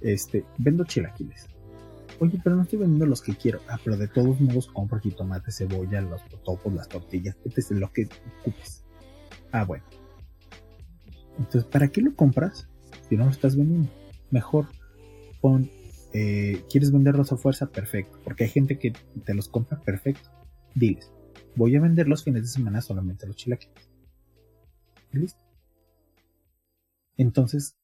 Este, 0.00 0.44
vendo 0.58 0.84
chilaquiles 0.84 1.48
Oye, 2.18 2.40
pero 2.42 2.56
no 2.56 2.62
estoy 2.62 2.78
vendiendo 2.78 3.06
los 3.06 3.20
que 3.20 3.34
quiero. 3.34 3.60
Ah, 3.68 3.78
pero 3.84 3.96
de 3.96 4.08
todos 4.08 4.40
modos 4.40 4.68
compro 4.68 5.00
tomate, 5.16 5.52
cebolla, 5.52 6.00
los 6.00 6.22
topos, 6.44 6.72
las 6.72 6.88
tortillas, 6.88 7.36
es 7.44 7.70
lo 7.70 7.92
que 7.92 8.08
ocupes. 8.40 8.84
Ah, 9.52 9.64
bueno. 9.64 9.84
Entonces, 11.38 11.64
¿para 11.64 11.88
qué 11.88 12.00
lo 12.00 12.14
compras 12.14 12.68
si 13.08 13.16
no 13.16 13.24
lo 13.24 13.30
estás 13.30 13.56
vendiendo? 13.56 13.90
Mejor 14.30 14.66
pon, 15.42 15.70
eh, 16.14 16.64
¿quieres 16.70 16.90
venderlos 16.90 17.32
a 17.32 17.36
fuerza? 17.36 17.66
Perfecto. 17.66 18.18
Porque 18.24 18.44
hay 18.44 18.50
gente 18.50 18.78
que 18.78 18.94
te 19.24 19.34
los 19.34 19.48
compra, 19.48 19.82
perfecto. 19.82 20.30
Diles, 20.74 21.12
voy 21.54 21.76
a 21.76 21.80
vender 21.80 22.08
los 22.08 22.24
fines 22.24 22.42
de 22.42 22.48
semana 22.48 22.80
solamente 22.80 23.26
los 23.26 23.36
chilaquiles. 23.36 23.90
listo. 25.12 25.45
Entonces, 27.16 27.76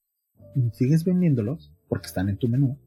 sigues 0.73 1.05
vendiéndolos 1.05 1.73
porque 1.89 2.07
están 2.07 2.29
en 2.29 2.37
tu 2.37 2.49
menú 2.49 2.79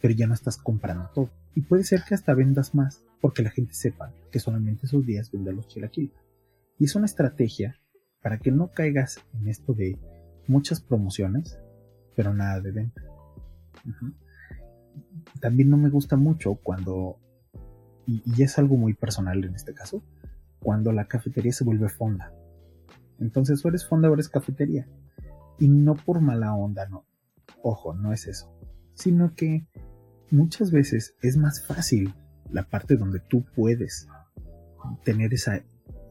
pero 0.00 0.14
ya 0.14 0.26
no 0.26 0.34
estás 0.34 0.56
comprando 0.56 1.10
todo. 1.14 1.30
Y 1.54 1.62
puede 1.62 1.84
ser 1.84 2.02
que 2.06 2.14
hasta 2.14 2.34
vendas 2.34 2.74
más, 2.74 3.02
porque 3.20 3.42
la 3.42 3.50
gente 3.50 3.74
sepa 3.74 4.12
que 4.30 4.38
solamente 4.38 4.86
esos 4.86 5.04
días 5.04 5.30
vende 5.32 5.52
los 5.52 5.66
chilaquiles. 5.68 6.14
Y 6.78 6.84
es 6.84 6.94
una 6.94 7.06
estrategia 7.06 7.80
para 8.22 8.38
que 8.38 8.52
no 8.52 8.70
caigas 8.70 9.18
en 9.34 9.48
esto 9.48 9.72
de 9.72 9.98
muchas 10.46 10.80
promociones, 10.80 11.58
pero 12.14 12.34
nada 12.34 12.60
de 12.60 12.72
venta. 12.72 13.02
También 15.40 15.70
no 15.70 15.76
me 15.76 15.88
gusta 15.88 16.16
mucho 16.16 16.54
cuando, 16.54 17.18
y, 18.06 18.22
es 18.40 18.58
algo 18.58 18.76
muy 18.76 18.94
personal 18.94 19.42
en 19.44 19.54
este 19.54 19.74
caso, 19.74 20.04
cuando 20.60 20.92
la 20.92 21.06
cafetería 21.06 21.52
se 21.52 21.64
vuelve 21.64 21.88
fonda. 21.88 22.32
Entonces 23.18 23.64
o 23.64 23.68
eres 23.68 23.86
fonda 23.86 24.10
o 24.10 24.14
eres 24.14 24.28
cafetería. 24.28 24.86
Y 25.58 25.68
no 25.68 25.94
por 25.94 26.20
mala 26.20 26.54
onda, 26.54 26.88
no. 26.88 27.06
Ojo, 27.62 27.94
no 27.94 28.12
es 28.12 28.26
eso. 28.26 28.52
Sino 28.94 29.34
que 29.34 29.66
muchas 30.30 30.70
veces 30.70 31.14
es 31.22 31.36
más 31.36 31.64
fácil 31.64 32.14
la 32.50 32.68
parte 32.68 32.96
donde 32.96 33.20
tú 33.20 33.44
puedes 33.54 34.08
tener 35.04 35.34
esa 35.34 35.64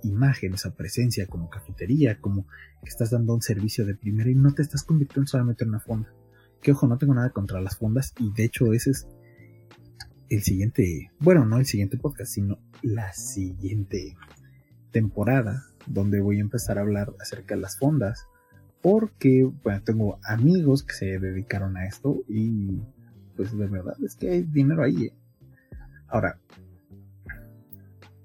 imagen, 0.03 0.53
esa 0.53 0.75
presencia 0.75 1.27
como 1.27 1.49
cafetería, 1.49 2.19
como 2.19 2.47
que 2.83 2.89
estás 2.89 3.11
dando 3.11 3.33
un 3.33 3.41
servicio 3.41 3.85
de 3.85 3.95
primera 3.95 4.29
y 4.29 4.35
no 4.35 4.53
te 4.53 4.61
estás 4.61 4.83
convirtiendo 4.83 5.27
solamente 5.27 5.63
en 5.63 5.69
una 5.69 5.79
fonda. 5.79 6.13
Que 6.61 6.71
ojo, 6.71 6.87
no 6.87 6.97
tengo 6.97 7.13
nada 7.13 7.31
contra 7.31 7.61
las 7.61 7.77
fondas 7.77 8.13
y 8.19 8.31
de 8.33 8.45
hecho 8.45 8.73
ese 8.73 8.91
es 8.91 9.07
el 10.29 10.41
siguiente, 10.41 11.11
bueno, 11.19 11.45
no 11.45 11.57
el 11.57 11.65
siguiente 11.65 11.97
podcast, 11.97 12.33
sino 12.33 12.59
la 12.81 13.13
siguiente 13.13 14.15
temporada 14.91 15.65
donde 15.87 16.21
voy 16.21 16.37
a 16.37 16.41
empezar 16.41 16.77
a 16.77 16.81
hablar 16.81 17.13
acerca 17.19 17.55
de 17.55 17.61
las 17.61 17.77
fondas 17.77 18.27
porque 18.85 19.51
bueno, 19.63 19.81
tengo 19.81 20.19
amigos 20.23 20.83
que 20.83 20.93
se 20.93 21.19
dedicaron 21.19 21.75
a 21.75 21.87
esto 21.87 22.21
y 22.27 22.83
pues 23.35 23.57
de 23.57 23.67
verdad 23.67 23.95
es 24.05 24.15
que 24.15 24.29
hay 24.29 24.43
dinero 24.43 24.83
ahí. 24.83 25.05
¿eh? 25.05 25.13
Ahora, 26.07 26.39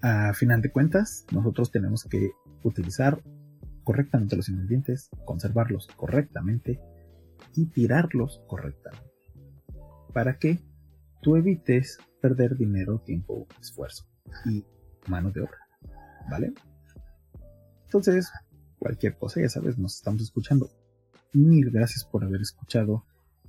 a 0.03 0.35
final 0.35 0.61
de 0.61 0.71
cuentas, 0.71 1.25
nosotros 1.33 1.71
tenemos 1.71 2.05
que 2.05 2.33
utilizar 2.63 3.23
correctamente 3.85 4.37
los 4.37 4.51
ingredientes, 4.51 5.09
conservarlos 5.25 5.87
correctamente 5.97 6.79
y 7.55 7.65
tirarlos 7.65 8.43
correctamente. 8.47 9.11
Para 10.13 10.37
que 10.37 10.61
tú 11.23 11.37
evites 11.37 11.97
perder 12.21 12.59
dinero, 12.59 12.99
tiempo, 12.99 13.47
esfuerzo 13.63 14.05
y 14.45 14.67
mano 15.09 15.31
de 15.31 15.41
obra. 15.41 15.59
¿Vale? 16.31 16.53
Entonces, 17.85 18.31
cualquier 18.81 19.17
cosa, 19.17 19.41
ya 19.41 19.49
sabes, 19.49 19.79
nos 19.79 19.95
estamos 19.95 20.23
escuchando. 20.23 20.71
Mil 21.33 21.71
gracias 21.71 22.05
por 22.05 22.25
haber 22.25 22.41
escuchado 22.41 23.05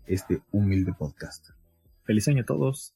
este 0.06 0.44
humilde 0.52 0.94
podcast. 0.94 1.52
Feliz 2.04 2.28
año 2.28 2.44
a 2.44 2.46
todos. 2.46 2.94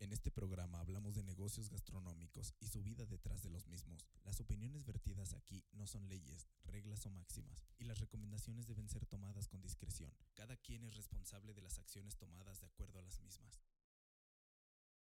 En 0.00 0.12
este 0.12 0.30
programa 0.30 0.78
hablamos 0.80 1.16
de 1.16 1.24
negocios 1.24 1.68
gastronómicos 1.68 2.54
y 2.60 2.68
su 2.68 2.82
vida 2.82 3.04
detrás 3.04 3.42
de 3.42 3.50
los 3.50 3.66
mismos. 3.66 4.06
Las 4.24 4.40
opiniones 4.40 4.86
vertidas 4.86 5.34
aquí 5.34 5.64
no 5.72 5.88
son 5.88 6.08
leyes, 6.08 6.48
reglas 6.64 7.04
o 7.06 7.10
máximas, 7.10 7.64
y 7.78 7.84
las 7.84 7.98
recomendaciones 7.98 8.68
deben 8.68 8.88
ser 8.88 9.04
tomadas 9.06 9.48
con 9.48 9.60
discreción. 9.60 10.14
Cada 10.34 10.56
quien 10.56 10.84
es 10.84 10.94
responsable 10.94 11.52
de 11.52 11.62
las 11.62 11.80
acciones 11.80 12.16
tomadas 12.16 12.60
de 12.60 12.68
acuerdo 12.68 13.00
a 13.00 13.02
las 13.02 13.20
mismas. 13.20 13.60